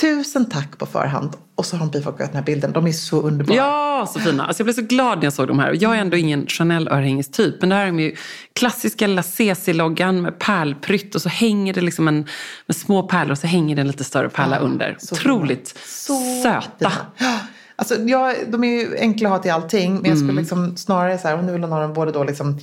Tusen 0.00 0.48
tack 0.48 0.78
på 0.78 0.86
förhand. 0.86 1.32
Och 1.54 1.66
så 1.66 1.76
har 1.76 1.80
hon 1.80 1.90
bifogat 1.90 2.18
den 2.18 2.36
här 2.36 2.42
bilden. 2.42 2.72
De 2.72 2.86
är 2.86 2.92
så 2.92 3.20
underbara. 3.20 3.56
Ja, 3.56 4.08
så 4.12 4.20
fina. 4.20 4.46
Alltså 4.46 4.60
jag 4.60 4.64
blev 4.66 4.74
så 4.74 4.82
glad 4.82 5.18
när 5.18 5.24
jag 5.24 5.32
såg 5.32 5.48
de 5.48 5.58
här. 5.58 5.76
Jag 5.80 5.96
är 5.96 6.00
ändå 6.00 6.16
ingen 6.16 6.46
Chanel-örhängestyp. 6.46 7.60
Men 7.60 7.68
det 7.68 7.74
här 7.74 7.86
är 7.86 7.92
ju 7.92 8.16
klassiska 8.52 9.06
lilla 9.06 9.22
CC-loggan 9.22 10.22
med 10.22 10.38
pärlprytt. 10.38 11.14
Och 11.14 11.22
så 11.22 11.28
hänger 11.28 11.74
det 11.74 11.80
liksom 11.80 12.08
en, 12.08 12.26
med 12.66 12.76
små 12.76 13.02
pärlor 13.02 13.32
och 13.32 13.38
så 13.38 13.46
hänger 13.46 13.76
det 13.76 13.80
en 13.80 13.86
lite 13.86 14.04
större 14.04 14.28
pärla 14.28 14.56
ja, 14.56 14.62
under. 14.62 14.96
Otroligt 15.12 15.74
så 15.86 16.42
söta. 16.42 16.92
Fina. 17.18 17.38
Alltså, 17.80 17.94
ja, 17.94 18.34
de 18.46 18.64
är 18.64 18.68
ju 18.68 18.96
enkla 18.98 19.28
att 19.28 19.34
ha 19.34 19.42
till 19.42 19.52
allting. 19.52 19.94
Men 19.94 20.04
jag 20.04 20.18
skulle 20.18 20.30
mm. 20.30 20.42
liksom 20.42 20.76
snarare 20.76 21.18
så 21.18 21.28
här, 21.28 21.38
om 21.38 21.46
du 21.46 21.52
vill 21.52 21.64
ha 21.64 21.80
dem 21.80 21.92
både 21.92 22.12
då 22.12 22.24
liksom 22.24 22.58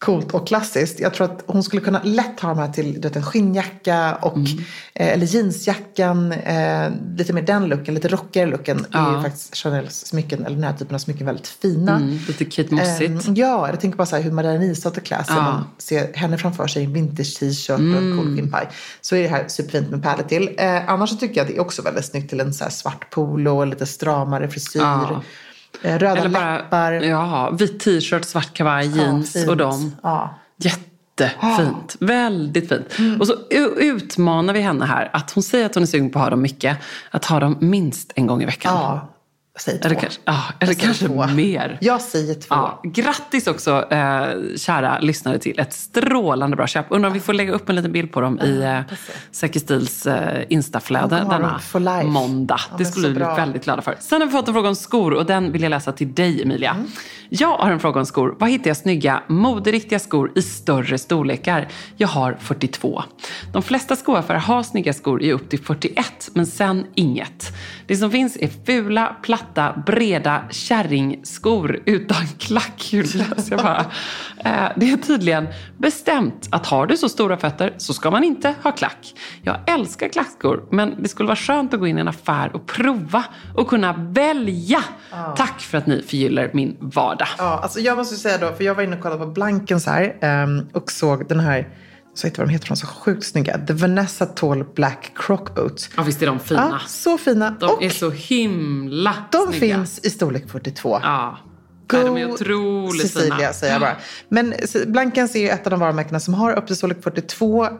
coolt 0.00 0.34
och 0.34 0.46
klassiskt. 0.46 1.00
Jag 1.00 1.14
tror 1.14 1.24
att 1.24 1.44
hon 1.46 1.62
skulle 1.62 1.82
kunna 1.82 2.00
lätt 2.04 2.40
ha 2.40 2.48
de 2.48 2.58
här 2.58 2.68
till 2.68 3.00
vet, 3.02 3.16
en 3.16 3.22
skinnjacka 3.22 4.14
och, 4.14 4.36
mm. 4.36 4.58
eh, 4.94 5.08
eller 5.08 5.26
jeansjackan. 5.26 6.32
Eh, 6.32 6.90
lite 7.16 7.32
mer 7.32 7.42
den 7.42 7.68
looken, 7.68 7.94
lite 7.94 8.08
rockigare 8.08 8.50
looken. 8.50 8.86
Ja. 8.90 9.12
är 9.12 9.16
ju 9.16 9.22
faktiskt 9.22 9.56
Chanels 9.56 10.06
smycken, 10.06 10.46
eller 10.46 10.56
den 10.56 10.64
här 10.64 10.72
typen 10.72 10.94
av 10.94 10.98
smycken 10.98 11.26
väldigt 11.26 11.48
fina. 11.48 11.96
Mm, 11.96 12.18
lite 12.28 12.44
Kate 12.44 12.74
Mossigt. 12.74 13.28
Eh, 13.28 13.34
ja, 13.34 13.68
jag 13.68 13.80
tänker 13.80 13.98
bara 13.98 14.06
så 14.06 14.16
här 14.16 14.22
hur 14.22 14.32
Maria 14.32 14.58
Nisdotter 14.58 15.00
klär 15.00 15.22
sig. 15.22 15.34
Ja. 15.36 15.42
Man 15.42 15.64
ser 15.78 16.14
henne 16.14 16.38
framför 16.38 16.66
sig 16.66 16.82
i 16.82 16.84
en 16.84 16.92
vintage 16.92 17.38
t-shirt 17.38 17.78
mm. 17.78 17.96
och 17.96 18.02
en 18.02 18.16
cool 18.16 18.36
skinnpaj. 18.36 18.68
Så 19.00 19.16
är 19.16 19.22
det 19.22 19.28
här 19.28 19.44
superfint 19.48 19.90
med 19.90 20.02
pärlor 20.02 20.24
till. 20.24 20.50
Eh, 20.58 20.90
annars 20.90 21.10
så 21.10 21.16
tycker 21.16 21.36
jag 21.36 21.44
att 21.44 21.48
det 21.48 21.56
är 21.56 21.60
också 21.60 21.82
väldigt 21.82 22.04
snyggt 22.04 22.30
till 22.30 22.40
en 22.40 22.54
så 22.54 22.70
svart 22.70 23.10
polo 23.10 23.58
och 23.58 23.66
lite 23.66 23.86
stramare 23.86 24.48
frisyr. 24.48 24.80
Ja. 24.80 25.22
Eh, 25.82 25.98
röda 25.98 26.16
Eller 26.16 26.28
bara, 26.28 26.56
läppar. 26.56 26.92
Ja, 26.92 27.50
vit 27.50 27.80
t-shirt, 27.80 28.24
svart 28.24 28.54
kavaj, 28.54 28.98
jeans 28.98 29.36
ja, 29.36 29.50
och 29.50 29.56
dem. 29.56 29.96
Ja. 30.02 30.38
Jättefint. 30.56 31.96
Ja. 32.00 32.06
Väldigt 32.06 32.68
fint. 32.68 32.98
Mm. 32.98 33.20
Och 33.20 33.26
så 33.26 33.34
utmanar 33.76 34.54
vi 34.54 34.60
henne 34.60 34.84
här. 34.84 35.10
Att 35.12 35.30
hon 35.30 35.42
säger 35.42 35.66
att 35.66 35.74
hon 35.74 35.82
är 35.82 35.86
sugen 35.86 36.10
på 36.10 36.18
att 36.18 36.24
ha 36.24 36.30
dem 36.30 36.42
mycket. 36.42 36.78
Att 37.10 37.24
ha 37.24 37.40
dem 37.40 37.56
minst 37.60 38.12
en 38.14 38.26
gång 38.26 38.42
i 38.42 38.46
veckan. 38.46 38.74
Ja. 38.74 39.08
Säg 39.58 39.78
två. 39.80 39.86
Eller 39.86 40.00
kanske, 40.00 40.20
ja, 40.24 40.42
eller 40.60 40.74
kanske 40.74 41.06
två. 41.06 41.26
mer. 41.26 41.78
Jag 41.80 42.00
säger 42.00 42.34
två. 42.34 42.54
Ja, 42.54 42.80
grattis 42.84 43.46
också 43.46 43.86
eh, 43.90 44.24
kära 44.56 44.98
lyssnare 44.98 45.38
till 45.38 45.58
ett 45.58 45.72
strålande 45.72 46.56
bra 46.56 46.66
köp. 46.66 46.86
Undrar 46.88 47.08
om 47.08 47.14
vi 47.14 47.20
får 47.20 47.32
lägga 47.32 47.52
upp 47.52 47.68
en 47.68 47.76
liten 47.76 47.92
bild 47.92 48.12
på 48.12 48.20
dem 48.20 48.40
i 48.40 48.62
eh, 48.62 48.96
Säker 49.30 49.60
Stils 49.60 50.06
eh, 50.06 50.44
Instaflöde 50.48 51.26
denna 51.30 51.60
måndag. 52.04 52.60
Ja, 52.70 52.76
det 52.78 52.84
skulle 52.84 53.08
vi 53.08 53.14
bli 53.14 53.24
väldigt 53.24 53.64
glada 53.64 53.82
för. 53.82 53.96
Sen 54.00 54.20
har 54.20 54.26
vi 54.26 54.32
fått 54.32 54.48
en 54.48 54.54
fråga 54.54 54.68
om 54.68 54.76
skor 54.76 55.12
och 55.14 55.26
den 55.26 55.52
vill 55.52 55.62
jag 55.62 55.70
läsa 55.70 55.92
till 55.92 56.14
dig 56.14 56.42
Emilia. 56.42 56.70
Mm. 56.70 56.86
Jag 57.32 57.58
har 57.58 57.70
en 57.70 57.80
fråga 57.80 58.00
om 58.00 58.06
skor. 58.06 58.36
Var 58.38 58.48
hittar 58.48 58.70
jag 58.70 58.76
snygga, 58.76 59.22
moderiktiga 59.26 59.98
skor 59.98 60.32
i 60.34 60.42
större 60.42 60.98
storlekar? 60.98 61.68
Jag 61.96 62.08
har 62.08 62.36
42. 62.40 63.02
De 63.52 63.62
flesta 63.62 63.96
skoaffärer 63.96 64.38
har 64.38 64.62
snygga 64.62 64.92
skor 64.92 65.22
i 65.22 65.32
upp 65.32 65.48
till 65.50 65.60
41, 65.60 66.30
men 66.34 66.46
sen 66.46 66.86
inget. 66.94 67.52
Det 67.86 67.96
som 67.96 68.10
finns 68.10 68.36
är 68.36 68.48
fula, 68.66 69.16
platta, 69.40 69.82
breda 69.86 70.42
kärringskor 70.50 71.80
utan 71.84 72.26
klackhjul. 72.38 73.24
bara. 73.50 73.84
Eh, 74.44 74.72
det 74.76 74.90
är 74.90 74.96
tydligen 74.96 75.48
bestämt 75.78 76.48
att 76.50 76.66
har 76.66 76.86
du 76.86 76.96
så 76.96 77.08
stora 77.08 77.36
fötter 77.36 77.74
så 77.76 77.94
ska 77.94 78.10
man 78.10 78.24
inte 78.24 78.54
ha 78.62 78.72
klack. 78.72 79.14
Jag 79.42 79.56
älskar 79.66 80.08
klackskor, 80.08 80.64
men 80.70 81.02
det 81.02 81.08
skulle 81.08 81.26
vara 81.26 81.36
skönt 81.36 81.74
att 81.74 81.80
gå 81.80 81.86
in 81.86 81.98
i 81.98 82.00
en 82.00 82.08
affär 82.08 82.56
och 82.56 82.66
prova 82.66 83.24
och 83.56 83.68
kunna 83.68 83.92
välja. 83.92 84.84
Tack 85.36 85.60
för 85.60 85.78
att 85.78 85.86
ni 85.86 86.02
förgyller 86.02 86.50
min 86.52 86.76
vardag. 86.80 87.28
Ja, 87.38 87.60
alltså 87.62 87.80
jag 87.80 87.96
måste 87.96 88.16
säga 88.16 88.38
då, 88.38 88.52
för 88.52 88.64
jag 88.64 88.74
var 88.74 88.82
inne 88.82 88.96
och 88.96 89.02
kollade 89.02 89.24
på 89.24 89.30
Blankens 89.30 89.86
här 89.86 90.16
ehm, 90.20 90.68
och 90.72 90.90
såg 90.90 91.28
den 91.28 91.40
här 91.40 91.68
så 92.20 92.26
vet 92.26 92.38
vad 92.38 92.46
de 92.46 92.52
heter, 92.52 92.66
de 92.66 92.72
är 92.72 92.76
så 92.76 92.86
sjukt 92.86 93.24
snygga. 93.26 93.58
The 93.66 93.72
Vanessa 93.72 94.26
Tall 94.26 94.64
Black 94.74 95.12
Croc 95.16 95.40
Boots. 95.56 95.90
Ja, 95.96 96.02
visst 96.02 96.22
är 96.22 96.26
de 96.26 96.38
fina. 96.40 96.68
Ja, 96.72 96.88
så 96.88 97.18
fina. 97.18 97.56
De 97.60 97.70
och 97.70 97.82
är 97.82 97.90
så 97.90 98.10
himla 98.10 99.14
De 99.32 99.52
snygga. 99.52 99.76
finns 99.76 99.98
i 99.98 100.10
storlek 100.10 100.50
42. 100.50 101.00
Ja. 101.02 101.38
Go 101.86 101.96
de 101.98 102.16
är 102.16 102.30
otroligt 102.32 103.02
Cecilia, 103.02 103.36
fina. 103.36 103.52
säger 103.52 103.72
jag 103.72 103.80
bara. 103.80 103.96
Men 104.28 104.54
Blankens 104.86 105.34
är 105.36 105.40
ju 105.40 105.48
ett 105.48 105.66
av 105.66 105.70
de 105.70 105.80
varumärkena 105.80 106.20
som 106.20 106.34
har 106.34 106.52
upp 106.52 106.66
till 106.66 106.76
storlek 106.76 107.02
42. 107.02 107.64
Eh, 107.64 107.70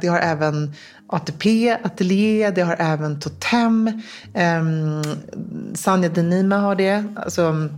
det 0.00 0.06
har 0.08 0.18
även 0.18 0.72
ATP, 1.08 1.76
Atelier, 1.82 2.52
det 2.52 2.62
har 2.62 2.76
även 2.78 3.20
Totem. 3.20 4.02
Um, 4.34 5.02
Sanja 5.74 6.08
Denima 6.08 6.56
har 6.56 6.74
det. 6.74 7.04
Alltså, 7.16 7.68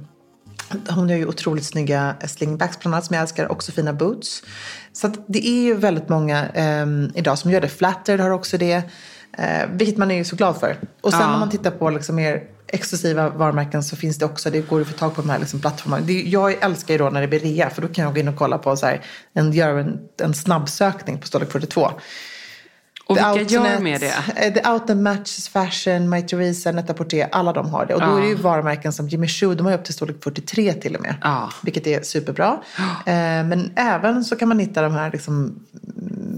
hon 0.88 1.08
gör 1.08 1.16
ju 1.16 1.26
otroligt 1.26 1.64
snygga 1.64 2.16
slingbacks 2.26 2.78
bland 2.78 2.94
annat 2.94 3.04
som 3.04 3.14
jag 3.14 3.22
älskar. 3.22 3.52
Också 3.52 3.72
fina 3.72 3.92
boots. 3.92 4.42
Så 4.92 5.12
det 5.26 5.48
är 5.48 5.62
ju 5.62 5.74
väldigt 5.74 6.08
många 6.08 6.48
eh, 6.48 6.86
idag 7.14 7.38
som 7.38 7.50
gör 7.50 7.60
det. 7.60 7.68
Flattered 7.68 8.20
har 8.20 8.30
också 8.30 8.58
det. 8.58 8.82
Eh, 9.38 9.68
vilket 9.72 9.96
man 9.96 10.10
är 10.10 10.14
ju 10.14 10.24
så 10.24 10.36
glad 10.36 10.56
för. 10.56 10.76
Och 11.00 11.10
sen 11.10 11.20
ja. 11.20 11.30
när 11.30 11.38
man 11.38 11.50
tittar 11.50 11.70
på 11.70 11.90
liksom 11.90 12.16
mer 12.16 12.42
exklusiva 12.66 13.28
varumärken 13.28 13.82
så 13.82 13.96
finns 13.96 14.18
det 14.18 14.24
också, 14.24 14.50
det 14.50 14.60
går 14.60 14.80
att 14.80 14.86
få 14.86 14.92
tag 14.92 15.14
på 15.14 15.22
de 15.22 15.30
här 15.30 15.38
liksom 15.38 15.60
plattformarna. 15.60 16.06
Det, 16.06 16.22
jag 16.22 16.62
älskar 16.62 16.94
ju 16.94 16.98
då 16.98 17.10
när 17.10 17.20
det 17.20 17.28
blir 17.28 17.40
rea 17.40 17.70
för 17.70 17.82
då 17.82 17.88
kan 17.88 18.04
jag 18.04 18.14
gå 18.14 18.20
in 18.20 18.28
och 18.28 18.36
kolla 18.36 18.58
på 18.58 18.76
så 18.76 18.86
här, 18.86 19.04
en, 19.32 19.52
göra 19.52 19.80
en, 19.80 19.98
en 20.22 20.34
snabbsökning 20.34 21.18
på 21.18 21.26
storlek 21.26 21.50
42. 21.50 21.90
Och 23.10 23.16
vilka 23.16 23.30
Outnet, 23.30 23.50
gör 23.50 23.80
med 23.80 24.00
det? 24.00 24.14
Eh, 24.36 24.52
The 24.52 24.70
Out 24.70 24.96
Matches 24.96 25.48
Fashion, 25.48 26.08
My 26.08 26.22
Theresa, 26.22 26.72
Netta 26.72 26.94
Porter, 26.94 27.28
alla 27.32 27.52
de 27.52 27.70
har 27.70 27.86
det. 27.86 27.94
Och 27.94 28.00
då 28.00 28.16
är 28.16 28.20
det 28.20 28.28
ju 28.28 28.34
varumärken 28.34 28.92
som 28.92 29.08
Jimmy 29.08 29.28
Choo, 29.28 29.54
de 29.54 29.66
har 29.66 29.72
ju 29.72 29.78
upp 29.78 29.84
till 29.84 29.94
storlek 29.94 30.16
43 30.24 30.72
till 30.72 30.96
och 30.96 31.02
med. 31.02 31.14
Ja. 31.22 31.50
Vilket 31.62 31.86
är 31.86 32.02
superbra. 32.02 32.58
Ja. 32.78 32.84
Eh, 33.10 33.44
men 33.44 33.72
även 33.76 34.24
så 34.24 34.36
kan 34.36 34.48
man 34.48 34.58
hitta 34.58 34.82
de 34.82 34.92
här 34.92 35.10
liksom, 35.10 35.60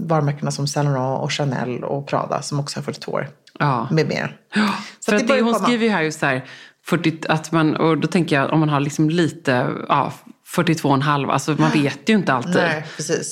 varumärkena 0.07 0.51
som 0.51 0.67
Saint 0.67 0.89
Laurent 0.89 1.23
och 1.23 1.31
Chanel 1.31 1.83
och 1.83 2.07
Prada 2.07 2.41
som 2.41 2.59
också 2.59 2.79
har 2.79 2.83
42 2.83 3.19
ja. 3.59 3.87
med 3.91 4.07
mer. 4.07 4.37
Så 4.99 5.11
För 5.11 5.15
att 5.15 5.27
det, 5.27 5.41
hon 5.41 5.55
skriver 5.55 5.85
ju 5.85 5.91
här 5.91 6.01
just 6.01 6.21
här, 6.21 6.45
40, 6.85 7.17
att 7.29 7.51
man, 7.51 7.75
och 7.75 7.97
då 7.97 8.07
tänker 8.07 8.35
jag 8.35 8.53
om 8.53 8.59
man 8.59 8.69
har 8.69 8.79
liksom 8.79 9.09
lite, 9.09 9.67
ja, 9.89 10.13
42,5. 10.55 11.31
Alltså 11.31 11.55
man 11.57 11.71
vet 11.71 12.09
ju 12.09 12.13
inte 12.13 12.33
alltid. 12.33 12.55
Nej. 12.55 12.85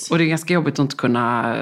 Och 0.10 0.18
det 0.18 0.24
är 0.24 0.28
ganska 0.28 0.54
jobbigt 0.54 0.74
att 0.74 0.80
inte 0.80 0.96
kunna 0.96 1.56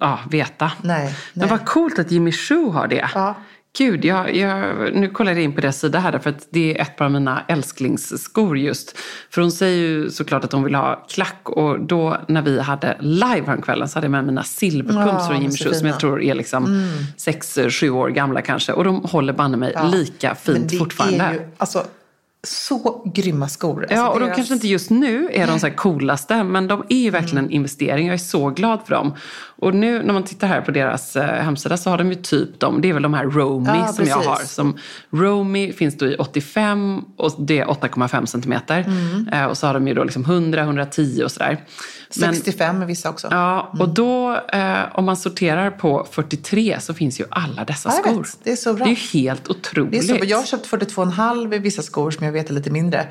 ja, 0.00 0.18
veta. 0.30 0.72
Nej, 0.82 1.04
nej. 1.04 1.14
Men 1.32 1.48
vad 1.48 1.66
coolt 1.66 1.98
att 1.98 2.10
Jimmy 2.10 2.32
Choo 2.32 2.70
har 2.70 2.88
det. 2.88 3.10
Ja. 3.14 3.34
Gud, 3.78 4.04
jag, 4.04 4.36
jag, 4.36 4.74
nu 4.94 5.08
kollar 5.08 5.32
jag 5.32 5.42
in 5.42 5.52
på 5.52 5.60
deras 5.60 5.80
sida 5.80 5.98
här 5.98 6.18
för 6.18 6.30
att 6.30 6.48
det 6.50 6.78
är 6.78 6.82
ett 6.82 7.00
av 7.00 7.10
mina 7.10 7.42
älsklingsskor 7.48 8.58
just. 8.58 8.98
För 9.30 9.40
hon 9.40 9.52
säger 9.52 9.76
ju 9.76 10.10
såklart 10.10 10.44
att 10.44 10.52
hon 10.52 10.64
vill 10.64 10.74
ha 10.74 11.06
klack 11.08 11.48
och 11.48 11.80
då 11.80 12.16
när 12.28 12.42
vi 12.42 12.60
hade 12.60 12.96
live 13.00 13.42
häromkvällen 13.46 13.88
så 13.88 13.96
hade 13.96 14.04
jag 14.04 14.10
med 14.10 14.24
mina 14.24 14.42
silverpumps 14.42 15.12
ja, 15.12 15.26
från 15.28 15.42
Jimmy 15.42 15.56
Choo 15.56 15.74
som 15.74 15.88
jag 15.88 16.00
tror 16.00 16.22
är 16.22 16.34
liksom 16.34 16.64
mm. 16.64 16.88
sex, 17.16 17.58
sju 17.70 17.90
år 17.90 18.08
gamla 18.08 18.42
kanske. 18.42 18.72
Och 18.72 18.84
de 18.84 19.04
håller 19.04 19.32
banne 19.32 19.56
mig 19.56 19.72
ja. 19.74 19.88
lika 19.88 20.34
fint 20.34 20.78
fortfarande. 20.78 21.24
Är 21.24 21.32
ju, 21.32 21.40
alltså, 21.56 21.84
så 22.46 23.02
grymma 23.14 23.48
skor. 23.48 23.80
Alltså 23.82 23.96
ja, 23.96 24.08
och 24.08 24.20
deras... 24.20 24.30
de 24.30 24.36
kanske 24.36 24.54
inte 24.54 24.68
just 24.68 24.90
nu 24.90 25.28
är 25.32 25.46
de 25.46 25.60
så 25.60 25.70
coolaste, 25.70 26.44
men 26.44 26.68
de 26.68 26.84
är 26.88 26.96
ju 26.96 27.10
verkligen 27.10 27.38
mm. 27.38 27.50
en 27.50 27.52
investering. 27.52 28.06
Jag 28.06 28.14
är 28.14 28.18
så 28.18 28.50
glad 28.50 28.80
för 28.86 28.94
dem. 28.94 29.14
Och 29.58 29.74
nu 29.74 30.02
när 30.02 30.12
man 30.14 30.22
tittar 30.22 30.46
här 30.46 30.60
på 30.60 30.70
deras 30.70 31.16
eh, 31.16 31.42
hemsida 31.42 31.76
så 31.76 31.90
har 31.90 31.98
de 31.98 32.08
ju 32.08 32.14
typ 32.14 32.60
de, 32.60 32.80
det 32.80 32.88
är 32.88 32.92
väl 32.92 33.02
de 33.02 33.14
här 33.14 33.24
Romy 33.24 33.68
ja, 33.68 33.86
som 33.86 33.96
precis. 33.96 34.08
jag 34.08 34.30
har. 34.30 34.36
Som 34.36 34.76
Romy 35.10 35.72
finns 35.72 35.98
då 35.98 36.06
i 36.06 36.16
85 36.16 37.04
och 37.16 37.32
det 37.38 37.58
är 37.58 37.66
8,5 37.66 38.26
centimeter. 38.26 38.84
Mm. 38.86 39.28
Eh, 39.28 39.44
och 39.44 39.58
så 39.58 39.66
har 39.66 39.74
de 39.74 39.88
ju 39.88 39.94
då 39.94 40.04
liksom 40.04 40.22
100, 40.22 40.62
110 40.62 41.22
och 41.24 41.32
sådär. 41.32 41.64
65 42.10 42.82
är 42.82 42.86
vissa 42.86 43.10
också. 43.10 43.28
Ja, 43.30 43.70
och 43.72 43.80
mm. 43.80 43.94
då 43.94 44.40
eh, 44.52 44.80
om 44.92 45.04
man 45.04 45.16
sorterar 45.16 45.70
på 45.70 46.06
43 46.10 46.76
så 46.80 46.94
finns 46.94 47.20
ju 47.20 47.24
alla 47.30 47.64
dessa 47.64 47.88
ja, 47.88 48.10
skor. 48.12 48.28
Det 48.42 48.52
är 48.52 48.56
så 48.56 48.74
bra. 48.74 48.84
Det 48.84 48.90
är 48.90 48.94
ju 48.94 49.20
helt 49.20 49.48
otroligt. 49.48 49.90
Det 49.90 50.14
är 50.14 50.18
så, 50.18 50.24
jag 50.24 50.36
har 50.36 50.44
köpt 50.44 50.70
42,5 50.70 51.54
i 51.54 51.58
vissa 51.58 51.82
skor 51.82 52.10
som 52.10 52.26
jag 52.26 52.32
vet 52.32 52.50
är 52.50 52.54
lite 52.54 52.70
mindre. 52.70 53.08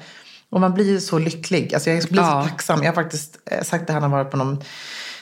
Och 0.49 0.61
man 0.61 0.73
blir 0.73 0.85
ju 0.85 0.99
så 0.99 1.19
lycklig. 1.19 1.73
Alltså 1.73 1.89
jag 1.89 2.03
blir 2.03 2.21
ja. 2.21 2.43
så 2.43 2.49
tacksam. 2.49 2.83
Jag 2.83 2.89
har 2.89 3.03
faktiskt 3.03 3.39
eh, 3.51 3.63
sagt 3.63 3.87
det 3.87 3.93
här 3.93 3.99
när 3.99 4.07
jag 4.07 4.11
varit 4.17 4.31
på 4.31 4.37
någon 4.37 4.63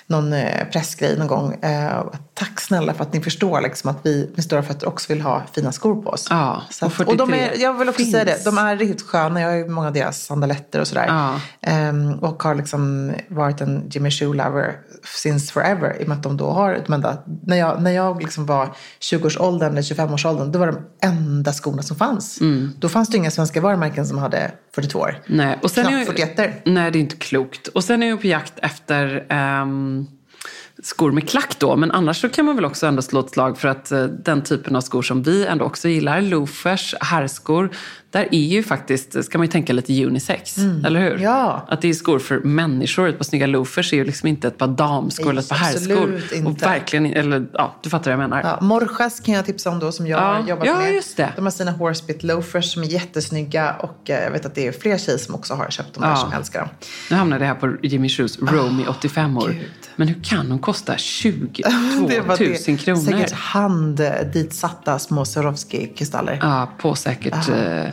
någon 0.08 0.34
eh, 0.34 0.68
pressgrej 0.68 1.18
någon 1.18 1.28
gång. 1.28 1.54
Eh, 1.54 2.04
tack 2.34 2.62
snälla 2.62 2.94
för 2.94 3.04
att 3.04 3.14
ni 3.14 3.22
förstår 3.22 3.62
liksom, 3.62 3.90
att 3.90 3.98
vi 4.04 4.32
med 4.36 4.44
stora 4.44 4.64
fötter 4.64 4.88
också 4.88 5.14
vill 5.14 5.22
ha 5.22 5.44
fina 5.54 5.72
skor 5.72 6.02
på 6.02 6.10
oss. 6.10 6.28
Ja, 6.30 6.62
så 6.70 6.86
att, 6.86 7.00
och 7.00 7.18
de 7.18 7.34
är, 7.34 7.62
jag 7.62 7.74
vill 7.74 7.90
också 7.90 7.98
finns. 7.98 8.12
säga 8.12 8.26
det, 8.26 8.46
de 8.46 8.58
är 8.58 8.76
riktigt 8.76 9.02
sköna. 9.02 9.42
Jag 9.42 9.48
har 9.48 9.56
ju 9.56 9.68
många 9.68 9.88
av 9.88 9.94
deras 9.94 10.26
sandaletter 10.26 10.80
och 10.80 10.88
sådär. 10.88 11.06
Ja. 11.08 11.90
Um, 11.90 12.14
och 12.14 12.44
har 12.44 12.56
liksom 12.56 13.12
varit 13.28 13.62
en 13.62 13.90
Jimmy 13.90 14.12
Choo 14.12 14.34
lover 14.34 14.76
since 15.06 15.54
forever. 15.54 16.02
I 16.02 16.04
och 16.04 16.08
med 16.08 16.18
att 16.18 16.24
de 16.24 16.38
då 16.38 16.52
har, 16.52 16.84
de 16.86 16.94
enda, 16.94 17.18
när 17.44 17.58
jag, 17.58 17.82
när 17.82 17.92
jag 17.92 18.22
liksom 18.22 18.46
var 18.46 18.76
20-årsåldern 19.00 19.72
eller 19.72 19.82
25-årsåldern, 19.82 20.52
då 20.52 20.60
var 20.60 20.68
de 20.68 20.80
enda 21.02 21.54
skorna 21.54 21.82
som 21.82 21.98
fanns. 21.98 22.42
Mm. 22.42 22.72
Då 22.80 22.90
fanns 22.90 23.10
det 23.10 23.18
inga 23.18 23.32
svenska 23.32 23.62
varumärken 23.62 24.08
som 24.08 24.18
hade 24.18 24.52
42 24.76 25.00
år. 25.00 25.22
Nej, 25.26 25.60
och 25.62 25.72
sen 25.72 25.86
Knappt 25.86 26.06
41 26.06 26.62
Nej, 26.66 26.92
det 26.92 26.98
är 26.98 27.02
inte 27.02 27.16
klokt. 27.16 27.68
Och 27.68 27.84
sen 27.84 28.04
är 28.04 28.08
jag 28.08 28.22
på 28.22 28.28
jakt 28.28 28.54
efter 28.60 29.26
um 29.62 30.08
skor 30.84 31.12
med 31.12 31.30
klack 31.30 31.56
då. 31.60 31.76
Men 31.76 31.92
annars 31.92 32.22
så 32.22 32.30
kan 32.30 32.46
man 32.46 32.56
väl 32.56 32.66
också 32.66 32.88
ändå 32.88 33.02
slå 33.02 33.20
ett 33.20 33.30
slag 33.30 33.58
för 33.58 33.68
att 33.68 33.92
eh, 33.92 34.04
den 34.04 34.42
typen 34.44 34.76
av 34.76 34.82
skor 34.82 35.02
som 35.02 35.24
vi 35.24 35.46
ändå 35.46 35.66
också 35.66 35.88
gillar, 35.90 36.22
loafers, 36.22 36.96
herrskor, 37.02 37.70
där 38.12 38.28
är 38.32 38.40
ju 38.48 38.64
faktiskt, 38.64 39.24
ska 39.26 39.38
man 39.38 39.46
ju 39.48 39.52
tänka 39.52 39.74
lite 39.74 40.06
unisex, 40.06 40.58
Mm. 40.58 40.86
eller 40.86 41.00
hur? 41.02 41.18
Ja. 41.20 41.66
Att 41.70 41.82
det 41.82 41.90
är 41.90 41.94
skor 41.94 42.20
för 42.20 42.40
människor. 42.40 43.10
Ett 43.10 43.18
par 43.18 43.24
snygga 43.26 43.48
loafers 43.48 43.94
är 43.94 43.98
ju 43.98 44.06
liksom 44.06 44.28
inte 44.30 44.48
ett 44.48 44.58
par 44.58 44.68
damskor 44.68 45.30
eller 45.30 45.42
ett 45.42 45.50
par 45.50 45.56
herrskor. 45.56 46.22
inte. 46.34 46.50
Och 46.50 46.62
verkligen, 46.62 47.06
eller 47.06 47.46
ja, 47.54 47.76
du 47.84 47.90
fattar 47.90 48.12
vad 48.16 48.24
jag 48.24 48.30
menar. 48.30 48.42
Ja, 48.44 48.66
Morjas 48.66 49.20
kan 49.20 49.34
jag 49.34 49.46
tipsa 49.46 49.70
om 49.70 49.80
då 49.80 49.92
som 49.92 50.08
jag 50.08 50.20
Ja. 50.22 50.24
har 50.34 50.48
jobbat 50.50 50.66
Ja, 50.68 50.78
med. 50.78 50.94
just 50.94 51.18
det. 51.18 51.30
De 51.36 51.42
har 51.46 51.52
sina 51.52 51.72
horsebit 51.72 52.24
loafers 52.24 52.74
som 52.74 52.84
är 52.84 52.88
jättesnygga 52.88 53.74
och 53.80 54.10
eh, 54.10 54.24
jag 54.24 54.32
vet 54.32 54.46
att 54.46 54.56
det 54.56 54.68
är 54.68 54.72
fler 54.72 54.98
tjejer 54.98 55.18
som 55.18 55.36
också 55.36 55.54
har 55.54 55.70
köpt 55.70 55.94
dem 55.94 56.02
där 56.04 56.10
Ja. 56.10 56.16
som 56.16 56.34
älskar 56.34 56.60
dem. 56.60 56.70
Nu 57.10 57.16
hamnade 57.16 57.46
jag 57.46 57.54
här 57.54 57.60
på 57.60 57.76
Jimmy 57.88 58.10
Choos 58.10 58.40
Romy 58.42 58.86
85 58.88 59.38
år. 59.38 59.48
Gud. 59.50 59.62
Men 59.96 60.08
hur 60.08 60.24
kan 60.24 60.50
de 60.50 60.60
kosta 60.60 60.98
22 60.98 61.64
Det 62.08 62.18
000 62.18 62.28
var 62.28 62.38
det. 62.38 62.78
kronor? 62.84 63.00
Säkert 63.00 63.32
hand 63.32 64.02
ditsatta 64.34 65.00
små 65.00 65.26
Swarovski-kristaller. 65.26 66.40
Ja, 66.42 66.70
på 66.78 66.96
säkert 66.96 67.50
eh, 67.50 67.84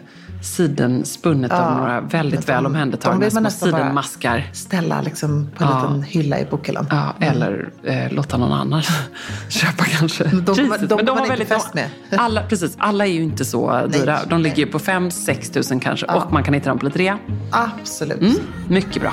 siden 0.43 1.05
spunnet 1.05 1.53
av 1.53 1.77
några 1.79 2.01
väldigt 2.01 2.49
väl 2.49 2.57
de- 2.57 2.63
de 2.63 2.67
omhändertagna 2.67 3.31
små 3.31 3.51
sidenmaskar. 3.51 4.51
Ställa 4.53 5.01
liksom 5.03 5.51
på 5.57 5.65
en 5.65 5.71
Ja. 5.71 5.77
liten 5.83 6.03
hylla 6.03 6.41
i 6.41 6.45
bokhyllan. 6.51 6.87
Ja, 6.91 7.15
eller 7.21 7.69
eh, 7.85 8.13
låta 8.13 8.37
någon 8.37 8.53
annan 8.53 8.83
köpa 9.49 9.85
kanske. 9.85 10.25
de- 10.25 10.45
de 10.45 10.55
Jesus, 10.55 10.89
går 10.89 10.97
men 10.97 11.09
har 11.09 11.17
inte 11.19 11.29
väldigt- 11.31 11.49
fest 11.49 11.75
med. 11.75 11.89
Alla, 12.19 12.43
precis, 12.43 12.75
alla 12.79 13.07
är 13.07 13.11
ju 13.13 13.23
inte 13.23 13.45
så 13.45 13.87
dyra. 13.87 14.19
De 14.29 14.41
ligger 14.41 14.57
ju 14.57 14.67
på 14.67 14.79
5-6 14.79 15.53
tusen 15.53 15.81
kanske. 15.81 16.07
Och 16.07 16.33
man 16.33 16.45
kan 16.45 16.55
hitta 16.55 16.69
dem 16.69 16.79
på 16.79 16.85
lite 16.87 16.99
rea. 16.99 17.19
Absolut. 17.51 18.21
Mm, 18.21 18.35
mycket 18.69 19.03
bra. 19.03 19.13